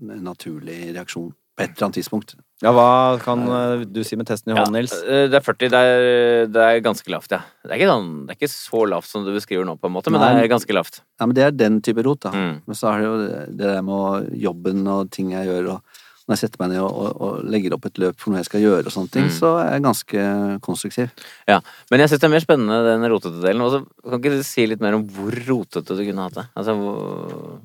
[0.00, 1.26] naturlig reaksjon
[1.58, 2.32] På et eller annet tidspunkt.
[2.64, 4.92] Ja, hva kan eh, du si med testen i Ja, Nils?
[5.02, 5.68] eh, det er 40.
[5.72, 7.40] Det er, det er ganske lavt, ja.
[7.64, 9.94] Det er, ikke sånn, det er ikke så lavt som du beskriver nå, på en
[9.96, 10.30] måte, men Nei.
[10.38, 11.02] det er ganske lavt.
[11.20, 12.32] Ja, men det er den type rot, da.
[12.32, 12.54] Mm.
[12.68, 15.89] Men så er det jo det det der med jobben og ting jeg gjør, og
[16.30, 18.46] når jeg setter meg ned og, og, og legger opp et løp for noe jeg
[18.46, 19.34] skal gjøre og sånne ting, Mm.
[19.34, 20.22] så er jeg ganske
[20.62, 21.10] konstruktiv.
[21.50, 21.58] Ja,
[21.90, 23.64] Men jeg syns det er mer spennende den rotete delen.
[23.66, 26.46] Også, kan ikke du si litt mer om hvor rotete du kunne hatt det?
[26.54, 27.60] Altså, hvor...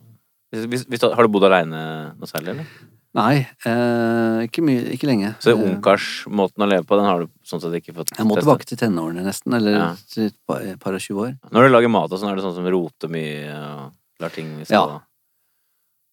[0.56, 1.86] hvis, hvis, har du bodd aleine
[2.18, 2.76] noe særlig, eller?
[3.16, 5.30] Nei, eh, ikke mye, ikke lenge.
[5.40, 8.36] Så Eh, ungkarsmåten å leve på, den har du sånn sett ikke fått Jeg må
[8.36, 8.44] testet?
[8.44, 9.96] tilbake til tenårene nesten, eller Ja.
[10.26, 11.38] et par og tjue år.
[11.52, 14.50] Når du lager mat og sånn, er det sånn som roter mye og lar ting
[14.66, 14.72] stå?
[14.76, 15.00] Ja.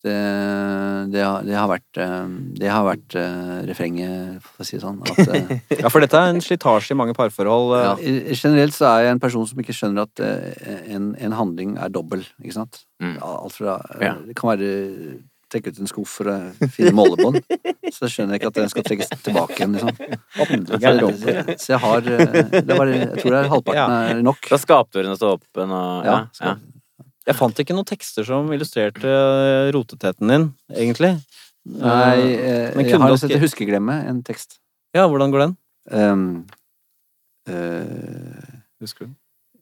[0.02, 0.14] Det,
[1.12, 2.24] det, har, det har vært, eh,
[2.58, 4.98] det har vært eh, refrenget, for å si det sånn.
[5.06, 5.52] At, eh,
[5.84, 7.74] Ja, for dette er en slitasje i mange parforhold.
[7.78, 7.84] eh.
[7.86, 11.76] ja, generelt så er jeg en person som ikke skjønner at eh, en, en handling
[11.78, 12.82] er dobbel, ikke sant?
[13.02, 13.14] Mm.
[13.22, 14.16] Alt fra Ja.
[14.26, 14.72] Det kan være
[15.52, 16.36] trekke ut en skuff for å
[16.72, 17.42] finne målebånd,
[17.96, 19.98] så skjønner jeg ikke at den skal trekkes tilbake igjen, liksom.
[21.20, 24.48] Så, så jeg har eh, det var, Jeg tror det er halvparten er nok.
[24.48, 26.14] Da skapdørene står åpen og Ja.
[26.40, 26.54] Ja, ja.
[27.28, 31.12] Jeg fant ikke noen tekster som illustrerte eh, roteteten din, egentlig.
[31.62, 34.58] Nei, eh, Men jeg har sett Huskeglemme, en tekst.
[34.96, 35.54] Ja, hvordan går den?
[35.92, 36.24] Um,
[37.48, 39.14] uh, Husker du?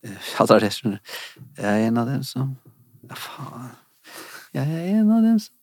[0.05, 1.15] Ja, det er det, skjønner du.
[1.61, 2.55] Jeg er en av dem som
[3.11, 3.71] Ja, faen.
[4.57, 5.55] Jeg er en av dem som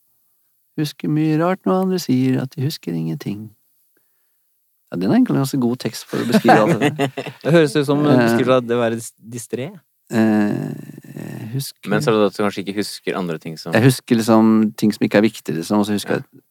[0.78, 3.48] husker mye rart når andre sier at de husker ingenting.
[4.92, 7.12] Ja, Den er egentlig en ganske god tekst for å beskrive alt det der.
[7.44, 9.72] Det høres ut som du beskriver deg det å være dis- distré.
[10.14, 10.97] Eh, jeg
[11.58, 14.20] husker Men så er det at du kanskje ikke husker andre ting som Jeg husker
[14.20, 16.44] liksom ting som ikke er viktig, liksom, og så husker jeg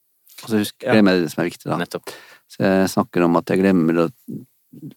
[0.43, 1.79] Og så husker, glemmer jeg det som er viktig, da.
[1.81, 2.13] Nettopp.
[2.51, 4.07] Så jeg snakker om at jeg glemmer å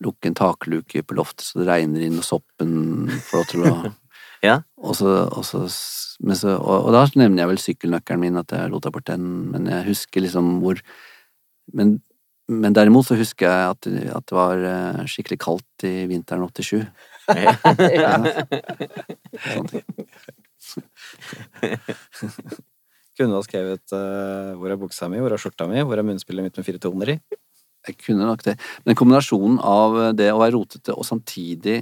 [0.04, 3.74] lukke en takluke på loftet så det regner inn, og soppen får lov til å
[4.40, 4.62] Ja.
[4.80, 5.66] Og så, og, så,
[6.24, 9.26] men så og, og da nevner jeg vel sykkelnøkkelen min, at jeg rota bort den,
[9.52, 10.80] men jeg husker liksom hvor
[11.76, 12.00] Men,
[12.50, 13.86] men derimot så husker jeg at,
[14.16, 16.80] at det var eh, skikkelig kaldt i vinteren 87.
[17.36, 18.16] Ja.
[23.16, 25.20] Kunne du ha skrevet uh, 'Hvor er buksa mi?
[25.20, 25.82] Hvor er skjorta mi?
[25.84, 27.20] Hvor er munnspillet mitt med fire toner i?'
[27.88, 28.58] Jeg kunne nok det.
[28.84, 31.78] Men kombinasjonen av det å være rotete og samtidig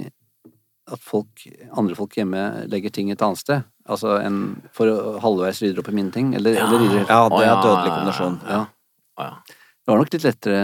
[0.89, 1.43] at folk,
[1.77, 4.39] andre folk hjemme legger ting et annet sted, altså en,
[4.73, 7.65] for å halvveis rydder opp i mine ting, eller, eller rydder Ja, det er en
[7.65, 8.39] dødelig kombinasjon.
[8.47, 8.61] Ja.
[9.19, 9.58] Ja.
[9.89, 10.57] Det var nok litt lettere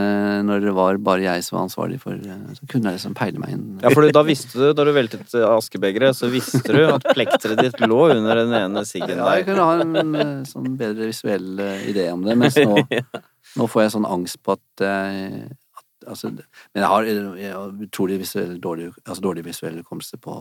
[0.46, 3.40] når det var bare jeg som var ansvarlig for eh, Så kunne jeg liksom peile
[3.42, 3.64] meg inn.
[3.82, 7.58] Ja, for da visste du, da du veltet eh, askebegeret, så visste du at plekteret
[7.64, 9.50] ditt lå under den ene siggen Ja, jeg der.
[9.50, 11.58] kunne ha en eh, sånn bedre visuell
[11.90, 12.78] idé om det, mens nå,
[13.58, 17.10] nå får jeg sånn angst på at, at altså, Men jeg har,
[17.42, 20.38] jeg har utrolig visuell, dårlig, altså dårlig visuell hukommelse på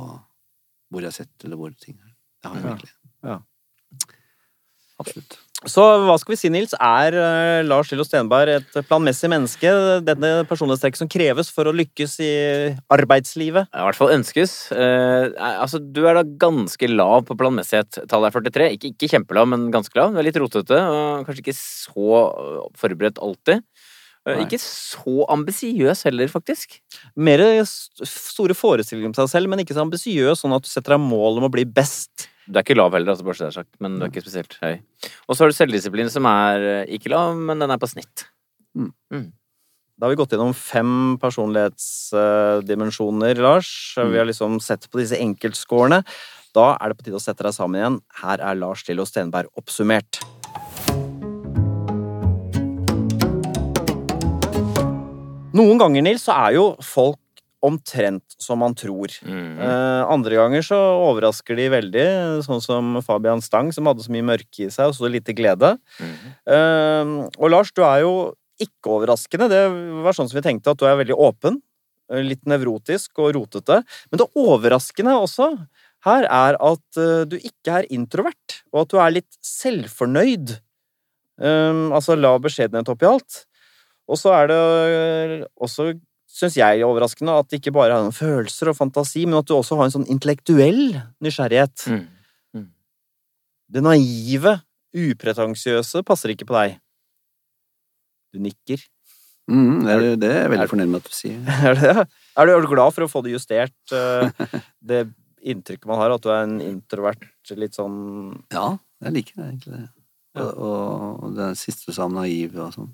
[0.93, 2.13] hvor jeg har sett, eller hvor ting er.
[2.45, 2.75] Det har jeg Ja.
[2.77, 2.95] virkelig.
[3.25, 3.41] Ja.
[5.01, 5.41] Absolutt.
[5.65, 6.75] Så hva skal vi si, Nils?
[6.77, 9.71] Er eh, Lars Lillo Stenberg et planmessig menneske?
[10.05, 12.33] Denne personlighetstrekket som kreves for å lykkes i
[12.93, 13.71] arbeidslivet?
[13.73, 14.55] I hvert fall ønskes.
[14.77, 18.03] Eh, altså, du er da ganske lav på planmessighet.
[18.11, 18.69] Tallet er 43.
[18.77, 20.13] Ikke, ikke kjempelav, men ganske lav.
[20.13, 22.21] Du er litt rotete, og kanskje ikke så
[22.81, 23.65] forberedt alltid.
[24.25, 24.45] Eh, Nei.
[24.47, 26.79] Ikke så ambisiøs heller, faktisk.
[27.17, 31.03] Mer store forestillinger om seg selv, men ikke så ambisiøs, sånn at du setter deg
[31.05, 32.29] mål om å bli best.
[32.49, 34.25] Du er ikke lav heller, altså bare så det er sagt, men du er ikke
[34.25, 34.75] spesielt høy.
[35.29, 38.17] Og så har du selvdisiplin, som er eh, ikke lav, men den er på snitt.
[39.95, 43.69] Da har vi gått gjennom fem personlighetsdimensjoner, Lars.
[43.97, 46.01] Vi har liksom sett på disse enkeltskårene.
[46.55, 48.01] Da er det på tide å sette deg sammen igjen.
[48.23, 50.19] Her er Lars Lillo Stenberg oppsummert.
[55.55, 57.21] Noen ganger, Nils, så er jo folk
[57.65, 59.13] omtrent som man tror.
[59.25, 59.57] Mm.
[59.57, 60.77] Uh, andre ganger så
[61.07, 62.07] overrasker de veldig,
[62.45, 65.71] sånn som Fabian Stang, som hadde så mye mørke i seg og så lite glede.
[65.97, 66.17] Mm.
[66.45, 68.13] Uh, og Lars, du er jo
[68.61, 69.49] ikke overraskende.
[69.51, 69.63] Det
[70.05, 71.57] var sånn som vi tenkte, at du er veldig åpen.
[72.13, 73.81] eh, Litt nevrotisk og rotete.
[74.13, 75.49] Men det overraskende også
[76.05, 77.01] her er at
[77.31, 80.59] du ikke er introvert, og at du er litt selvfornøyd.
[81.41, 83.41] Um, altså la beskjedenhet oppi alt.
[84.11, 84.59] Og så er det
[85.55, 85.93] også,
[86.29, 89.57] syns jeg, overraskende at det ikke bare er noen følelser og fantasi, men at du
[89.57, 91.87] også har en sånn intellektuell nysgjerrighet.
[91.89, 92.69] Mm.
[93.75, 94.59] Det naive,
[94.95, 96.77] upretensiøse passer ikke på deg.
[98.35, 98.83] Du nikker.
[99.51, 101.41] Mm, det, er, det er jeg veldig fornøyd med at du sier.
[101.65, 104.47] Er, det, er, du, er du glad for å få det justert, eh,
[104.83, 105.05] det
[105.45, 107.99] inntrykket man har, at du er en introvert, litt sånn
[108.51, 108.73] Ja,
[109.05, 109.83] jeg liker det egentlig.
[110.41, 112.89] Og, og, og det siste du sa om naiv og sånn.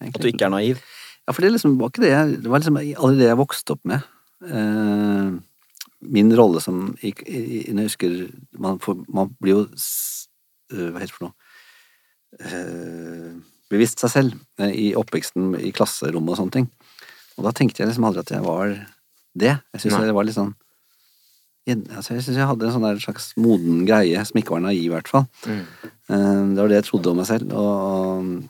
[0.00, 0.80] At du ikke er naiv?
[1.26, 3.70] Ja, for det liksom, var ikke det jeg- Det var liksom aldri det jeg vokste
[3.74, 4.02] opp med.
[4.46, 5.30] Eh,
[6.00, 11.10] min rolle som i, i, jeg husker Man, får, man blir jo eh, Hva heter
[11.10, 11.34] det for noe?
[12.38, 13.32] Eh,
[13.72, 16.70] bevisst seg selv eh, i oppveksten, i klasserommet og sånne ting.
[17.38, 18.72] Og da tenkte jeg liksom aldri at jeg var
[19.38, 19.54] det.
[19.74, 20.54] Jeg syns jeg var litt sånn
[21.68, 24.88] altså Jeg syns jeg hadde en sånn slags moden greie som ikke var naiv, i
[24.88, 25.26] hvert fall.
[25.44, 25.58] Mm.
[26.08, 27.52] Eh, Det var det jeg trodde om meg selv.
[27.52, 28.48] Og,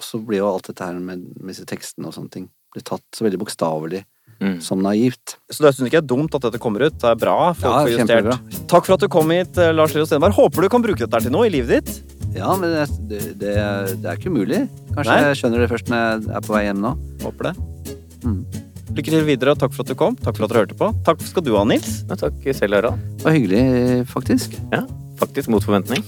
[0.00, 2.84] og så blir jo alt dette her med, med disse tekstene og sånne ting blir
[2.86, 4.06] tatt så veldig bokstavelig
[4.40, 4.54] Mm.
[4.64, 5.34] som naivt.
[5.52, 6.94] Så det syns ikke det er dumt at dette kommer ut.
[6.96, 7.50] Det er bra.
[7.52, 8.68] Folk Ja, får justert.
[8.72, 10.32] Takk for at du kom hit, eh, Lars Leo Stenberg.
[10.32, 12.14] Håper du kan bruke dette til noe i livet ditt.
[12.38, 13.52] Ja, men det, det, det,
[14.00, 14.62] det er ikke umulig.
[14.96, 15.18] Kanskje Nei.
[15.28, 16.94] jeg skjønner det først når jeg er på vei hjem nå.
[17.26, 17.52] Håper det.
[18.24, 18.40] Mm.
[18.96, 20.16] Lykke til videre, og takk for at du kom.
[20.16, 20.88] Takk for at dere hørte på.
[21.10, 21.92] Takk skal du ha, Nils.
[22.08, 23.04] Ja, takk selv, Harald.
[23.20, 24.56] Det var hyggelig, faktisk.
[24.72, 24.86] Ja,
[25.20, 26.00] faktisk mot forventning.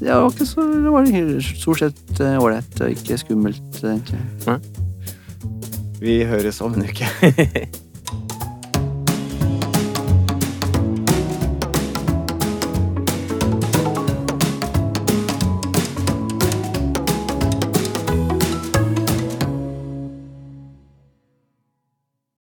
[0.00, 1.10] Det var, ikke så, det var
[1.44, 4.22] stort sett eh, ålreit og ikke skummelt, egentlig.
[6.00, 7.04] Vi høres om en uke.